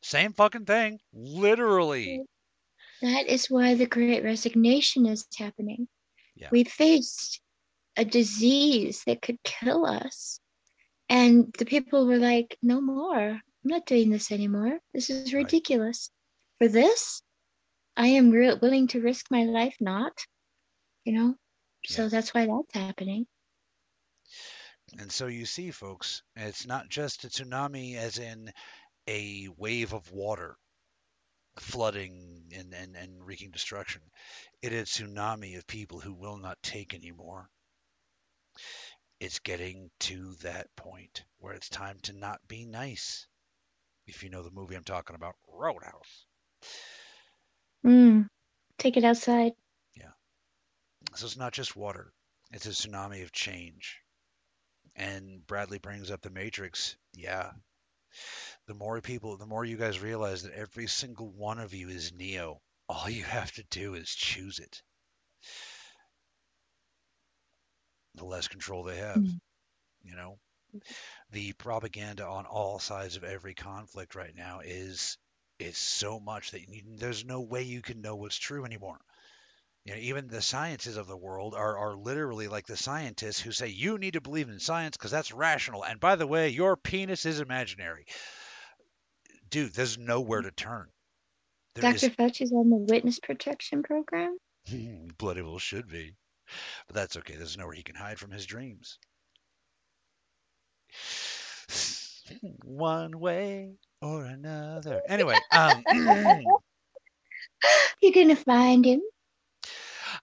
[0.02, 2.22] Same fucking thing, literally.
[3.00, 5.88] That is why the Great Resignation is happening.
[6.34, 6.48] Yeah.
[6.50, 7.40] We faced
[7.96, 10.40] a disease that could kill us,
[11.08, 13.30] and the people were like, "No more.
[13.30, 14.80] I'm not doing this anymore.
[14.92, 16.10] This is ridiculous.
[16.60, 16.66] Right.
[16.66, 17.22] For this,
[17.96, 20.26] I am re- willing to risk my life not."
[21.04, 21.34] You know,
[21.86, 23.26] so that's why that's happening.
[24.98, 28.52] And so you see, folks, it's not just a tsunami as in
[29.08, 30.56] a wave of water
[31.58, 34.02] flooding and, and, and wreaking destruction.
[34.60, 37.48] It is a tsunami of people who will not take anymore.
[39.20, 43.26] It's getting to that point where it's time to not be nice.
[44.06, 46.26] If you know the movie I'm talking about, Roadhouse.
[47.84, 48.28] Mm,
[48.78, 49.52] take it outside.
[49.94, 50.10] Yeah.
[51.14, 52.12] So it's not just water,
[52.52, 54.01] it's a tsunami of change.
[54.96, 56.96] And Bradley brings up the Matrix.
[57.14, 57.50] Yeah.
[58.66, 62.12] The more people, the more you guys realize that every single one of you is
[62.12, 62.60] Neo.
[62.88, 64.82] All you have to do is choose it.
[68.14, 69.36] The less control they have, mm-hmm.
[70.02, 70.38] you know.
[71.30, 75.18] The propaganda on all sides of every conflict right now is
[75.58, 78.98] is so much that you, there's no way you can know what's true anymore.
[79.84, 83.50] You know, even the sciences of the world are, are literally like the scientists who
[83.50, 85.84] say you need to believe in science because that's rational.
[85.84, 88.06] And by the way, your penis is imaginary.
[89.50, 90.86] Dude, there's nowhere to turn.
[91.74, 92.06] There Dr.
[92.06, 92.12] Is...
[92.12, 94.38] Fauci's on the witness protection program.
[95.18, 96.14] Bloody well should be.
[96.86, 97.34] But that's okay.
[97.34, 99.00] There's nowhere he can hide from his dreams.
[102.64, 105.02] One way or another.
[105.08, 105.82] Anyway, um,
[108.00, 109.02] you're gonna find him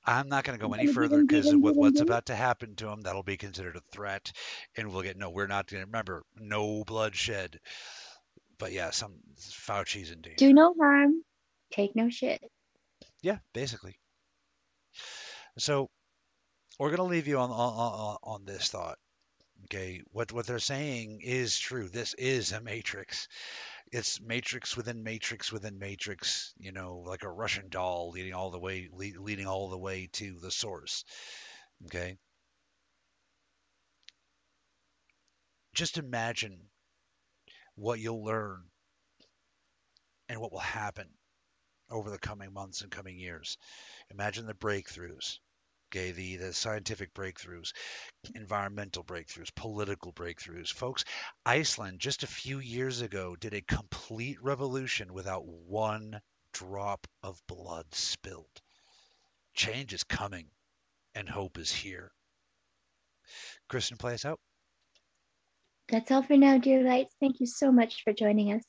[0.10, 3.02] I'm not going to go any further because with what's about to happen to him,
[3.02, 4.32] that'll be considered a threat,
[4.76, 5.30] and we'll get no.
[5.30, 7.60] We're not going to remember no bloodshed.
[8.58, 10.38] But yeah, some Fauci's in danger.
[10.38, 11.24] Do no harm,
[11.72, 12.42] take no shit.
[13.22, 14.00] Yeah, basically.
[15.60, 15.90] So
[16.80, 18.98] we're going to leave you on, on on this thought.
[19.66, 21.88] Okay, what what they're saying is true.
[21.88, 23.28] This is a matrix
[23.92, 28.60] it's matrix within matrix within matrix you know like a russian doll leading all the
[28.60, 31.04] way lead, leading all the way to the source
[31.86, 32.18] okay
[35.74, 36.60] just imagine
[37.76, 38.64] what you'll learn
[40.28, 41.08] and what will happen
[41.90, 43.58] over the coming months and coming years.
[44.12, 45.40] Imagine the breakthroughs,
[45.90, 47.72] okay, the, the scientific breakthroughs,
[48.36, 50.72] environmental breakthroughs, political breakthroughs.
[50.72, 51.04] Folks,
[51.46, 56.20] Iceland just a few years ago did a complete revolution without one
[56.54, 58.46] drop of blood spilled.
[59.56, 60.46] Change is coming,
[61.16, 62.12] and hope is here.
[63.70, 64.40] Kristin, play us out.
[65.90, 67.16] That's all for now, dear lights.
[67.20, 68.64] Thank you so much for joining us.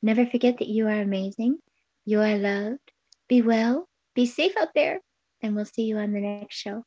[0.00, 1.58] Never forget that you are amazing.
[2.04, 2.92] You are loved.
[3.28, 3.88] Be well.
[4.14, 5.00] Be safe out there.
[5.42, 6.84] And we'll see you on the next show.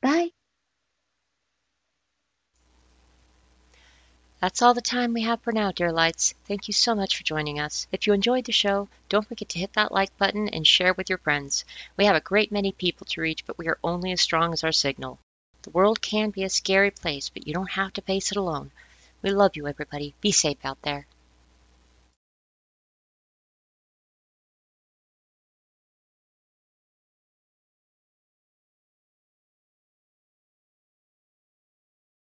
[0.00, 0.30] Bye.
[4.40, 6.34] That's all the time we have for now, dear lights.
[6.46, 7.88] Thank you so much for joining us.
[7.90, 11.08] If you enjoyed the show, don't forget to hit that like button and share with
[11.08, 11.64] your friends.
[11.96, 14.62] We have a great many people to reach, but we are only as strong as
[14.62, 15.18] our signal.
[15.62, 18.70] The world can be a scary place, but you don't have to face it alone.
[19.22, 20.14] We love you, everybody.
[20.20, 21.06] Be safe out there.